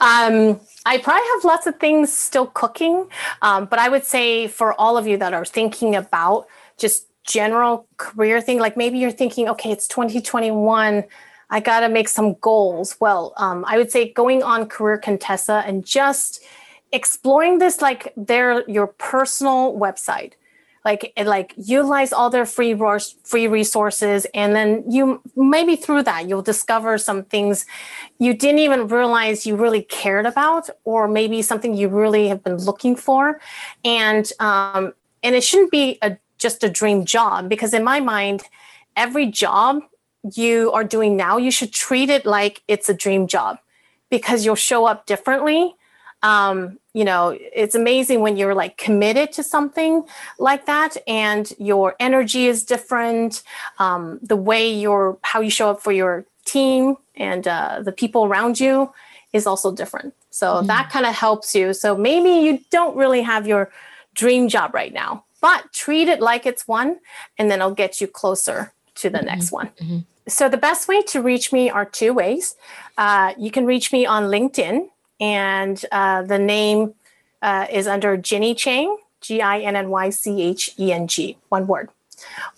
um, 0.00 0.60
I 0.86 0.98
probably 0.98 1.24
have 1.34 1.44
lots 1.44 1.66
of 1.66 1.80
things 1.80 2.12
still 2.12 2.46
cooking, 2.46 3.08
um, 3.42 3.66
but 3.66 3.80
I 3.80 3.88
would 3.88 4.04
say 4.04 4.46
for 4.46 4.72
all 4.80 4.96
of 4.96 5.06
you 5.06 5.16
that 5.16 5.34
are 5.34 5.44
thinking 5.44 5.96
about 5.96 6.46
just 6.78 7.08
general 7.24 7.88
career 7.96 8.40
thing, 8.40 8.60
like 8.60 8.76
maybe 8.76 8.96
you're 8.98 9.10
thinking, 9.10 9.48
okay, 9.48 9.72
it's 9.72 9.88
2021. 9.88 11.02
I 11.50 11.60
got 11.60 11.80
to 11.80 11.88
make 11.88 12.08
some 12.08 12.34
goals. 12.34 12.96
Well, 13.00 13.34
um, 13.36 13.64
I 13.66 13.78
would 13.78 13.90
say 13.90 14.12
going 14.12 14.44
on 14.44 14.68
Career 14.68 14.96
Contessa 14.96 15.64
and 15.66 15.84
just 15.84 16.42
exploring 16.92 17.58
this 17.58 17.82
like 17.82 18.12
their 18.16 18.68
your 18.70 18.86
personal 18.86 19.76
website 19.76 20.34
like 20.86 21.12
like 21.24 21.52
utilize 21.56 22.12
all 22.12 22.30
their 22.30 22.46
free 22.46 22.74
free 23.24 23.46
resources 23.46 24.26
and 24.32 24.56
then 24.56 24.68
you 24.88 25.20
maybe 25.34 25.76
through 25.76 26.02
that 26.02 26.28
you'll 26.28 26.48
discover 26.52 26.96
some 26.96 27.24
things 27.24 27.66
you 28.18 28.32
didn't 28.32 28.60
even 28.60 28.88
realize 28.88 29.46
you 29.46 29.56
really 29.56 29.82
cared 29.82 30.26
about 30.26 30.70
or 30.84 31.06
maybe 31.08 31.42
something 31.42 31.74
you 31.74 31.88
really 31.88 32.28
have 32.28 32.42
been 32.42 32.56
looking 32.56 32.96
for. 32.96 33.40
And 33.84 34.30
um, 34.40 34.94
and 35.22 35.34
it 35.34 35.44
shouldn't 35.44 35.70
be 35.70 35.98
a 36.02 36.16
just 36.38 36.64
a 36.64 36.70
dream 36.70 37.04
job 37.04 37.48
because 37.48 37.74
in 37.74 37.82
my 37.82 38.00
mind 38.00 38.42
every 38.96 39.26
job 39.26 39.80
you 40.34 40.72
are 40.72 40.84
doing 40.84 41.16
now 41.16 41.36
you 41.36 41.50
should 41.50 41.72
treat 41.72 42.10
it 42.10 42.26
like 42.26 42.62
it's 42.68 42.88
a 42.88 42.94
dream 42.94 43.26
job 43.26 43.58
because 44.10 44.44
you'll 44.44 44.54
show 44.54 44.86
up 44.86 45.06
differently 45.06 45.74
um, 46.26 46.80
you 46.92 47.04
know, 47.04 47.38
it's 47.38 47.76
amazing 47.76 48.20
when 48.20 48.36
you're 48.36 48.54
like 48.54 48.76
committed 48.76 49.30
to 49.32 49.44
something 49.44 50.02
like 50.40 50.66
that 50.66 50.96
and 51.06 51.52
your 51.58 51.94
energy 52.00 52.46
is 52.46 52.64
different. 52.64 53.44
Um, 53.78 54.18
the 54.22 54.34
way 54.34 54.68
you're, 54.68 55.18
how 55.22 55.40
you 55.40 55.50
show 55.50 55.70
up 55.70 55.80
for 55.80 55.92
your 55.92 56.24
team 56.44 56.96
and 57.14 57.46
uh, 57.46 57.80
the 57.80 57.92
people 57.92 58.24
around 58.24 58.58
you 58.58 58.92
is 59.32 59.46
also 59.46 59.70
different. 59.70 60.14
So 60.30 60.54
mm-hmm. 60.54 60.66
that 60.66 60.90
kind 60.90 61.06
of 61.06 61.14
helps 61.14 61.54
you. 61.54 61.72
So 61.72 61.96
maybe 61.96 62.44
you 62.44 62.58
don't 62.72 62.96
really 62.96 63.22
have 63.22 63.46
your 63.46 63.70
dream 64.14 64.48
job 64.48 64.74
right 64.74 64.92
now, 64.92 65.24
but 65.40 65.72
treat 65.72 66.08
it 66.08 66.20
like 66.20 66.44
it's 66.44 66.66
one, 66.66 66.98
and 67.38 67.48
then 67.50 67.60
it'll 67.60 67.74
get 67.74 68.00
you 68.00 68.08
closer 68.08 68.72
to 68.96 69.10
the 69.10 69.18
mm-hmm. 69.18 69.26
next 69.26 69.52
one. 69.52 69.68
Mm-hmm. 69.80 69.98
So 70.26 70.48
the 70.48 70.56
best 70.56 70.88
way 70.88 71.02
to 71.02 71.22
reach 71.22 71.52
me 71.52 71.70
are 71.70 71.84
two 71.84 72.12
ways. 72.12 72.56
Uh, 72.98 73.34
you 73.38 73.52
can 73.52 73.64
reach 73.64 73.92
me 73.92 74.06
on 74.06 74.24
LinkedIn 74.24 74.88
and 75.20 75.84
uh, 75.92 76.22
the 76.22 76.38
name 76.38 76.94
uh, 77.42 77.66
is 77.70 77.86
under 77.86 78.16
Ginny 78.16 78.54
Cheng, 78.54 78.96
G 79.20 79.40
I 79.40 79.60
N 79.60 79.76
N 79.76 79.88
Y 79.88 80.10
C 80.10 80.42
H 80.42 80.74
E 80.78 80.92
N 80.92 81.06
G, 81.06 81.38
one 81.48 81.66
word. 81.66 81.90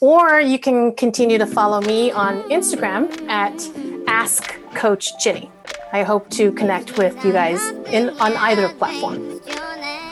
Or 0.00 0.40
you 0.40 0.58
can 0.58 0.94
continue 0.94 1.38
to 1.38 1.46
follow 1.46 1.80
me 1.80 2.10
on 2.10 2.42
Instagram 2.50 3.28
at 3.28 3.68
Ask 4.06 4.54
Coach 4.74 5.22
Ginny. 5.22 5.50
I 5.92 6.02
hope 6.02 6.28
to 6.30 6.52
connect 6.52 6.98
with 6.98 7.24
you 7.24 7.32
guys 7.32 7.60
in 7.90 8.10
on 8.20 8.36
either 8.36 8.68
platform. 8.68 9.40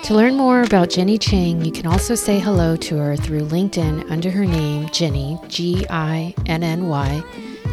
To 0.04 0.14
learn 0.14 0.36
more 0.36 0.62
about 0.62 0.90
Ginny 0.90 1.18
Cheng, 1.18 1.64
you 1.64 1.72
can 1.72 1.86
also 1.86 2.14
say 2.14 2.38
hello 2.38 2.76
to 2.76 2.96
her 2.96 3.16
through 3.16 3.42
LinkedIn 3.48 4.08
under 4.10 4.30
her 4.30 4.44
name, 4.44 4.88
Ginny 4.90 5.38
G 5.48 5.84
I 5.90 6.34
N 6.46 6.62
N 6.62 6.88
Y, 6.88 7.22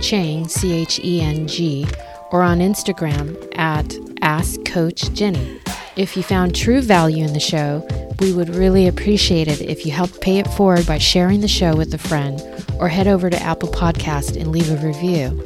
Cheng 0.02 0.48
C 0.48 0.74
H 0.74 1.00
E 1.04 1.22
N 1.22 1.48
G, 1.48 1.88
or 2.32 2.42
on 2.42 2.60
Instagram 2.60 3.38
at 3.58 3.88
Ask 4.24 4.64
Coach 4.64 5.12
Ginny. 5.12 5.60
If 5.98 6.16
you 6.16 6.24
found 6.24 6.56
true 6.56 6.80
value 6.82 7.26
in 7.26 7.34
the 7.34 7.42
show, 7.42 7.86
we 8.22 8.32
would 8.32 8.56
really 8.56 8.88
appreciate 8.88 9.50
it 9.50 9.62
if 9.62 9.86
you 9.86 9.92
helped 9.92 10.22
pay 10.22 10.40
it 10.40 10.48
forward 10.48 10.88
by 10.88 10.98
sharing 10.98 11.42
the 11.42 11.50
show 11.50 11.76
with 11.76 11.94
a 11.94 11.98
friend 11.98 12.42
or 12.80 12.88
head 12.88 13.06
over 13.06 13.30
to 13.30 13.44
Apple 13.44 13.68
Podcast 13.68 14.40
and 14.40 14.50
leave 14.50 14.72
a 14.72 14.78
review. 14.78 15.44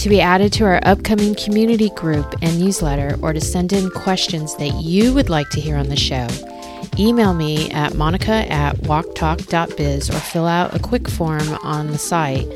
To 0.00 0.08
be 0.08 0.20
added 0.20 0.52
to 0.54 0.64
our 0.64 0.80
upcoming 0.82 1.36
community 1.36 1.90
group 1.90 2.34
and 2.42 2.58
newsletter 2.58 3.16
or 3.22 3.32
to 3.32 3.40
send 3.40 3.72
in 3.72 3.90
questions 3.90 4.56
that 4.56 4.74
you 4.82 5.14
would 5.14 5.30
like 5.30 5.50
to 5.50 5.60
hear 5.60 5.76
on 5.76 5.88
the 5.88 5.94
show, 5.94 6.26
email 6.98 7.32
me 7.32 7.70
at 7.70 7.94
monica 7.94 8.44
at 8.52 8.74
woctalk.biz 8.78 10.10
or 10.10 10.18
fill 10.18 10.48
out 10.48 10.74
a 10.74 10.80
quick 10.80 11.08
form 11.08 11.48
on 11.62 11.92
the 11.92 11.98
site 11.98 12.48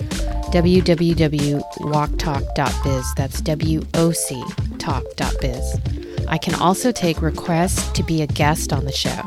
www.woctalk.biz. 0.50 3.14
That's 3.14 3.40
W 3.40 3.86
O 3.94 4.10
C 4.10 4.42
talk.biz. 4.80 5.78
I 6.26 6.38
can 6.38 6.54
also 6.54 6.90
take 6.92 7.22
requests 7.22 7.90
to 7.92 8.02
be 8.02 8.22
a 8.22 8.26
guest 8.26 8.72
on 8.72 8.84
the 8.84 8.92
show. 8.92 9.20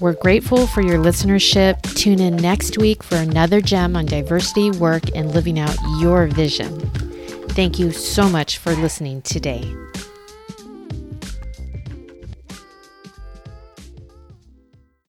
We're 0.00 0.14
grateful 0.14 0.66
for 0.66 0.82
your 0.82 0.98
listenership. 0.98 1.82
Tune 1.96 2.20
in 2.20 2.36
next 2.36 2.78
week 2.78 3.02
for 3.02 3.16
another 3.16 3.60
gem 3.60 3.96
on 3.96 4.06
diversity, 4.06 4.70
work, 4.72 5.02
and 5.14 5.34
living 5.34 5.58
out 5.58 5.76
your 6.00 6.26
vision. 6.26 6.80
Thank 7.50 7.78
you 7.78 7.92
so 7.92 8.28
much 8.28 8.58
for 8.58 8.72
listening 8.74 9.22
today. 9.22 9.72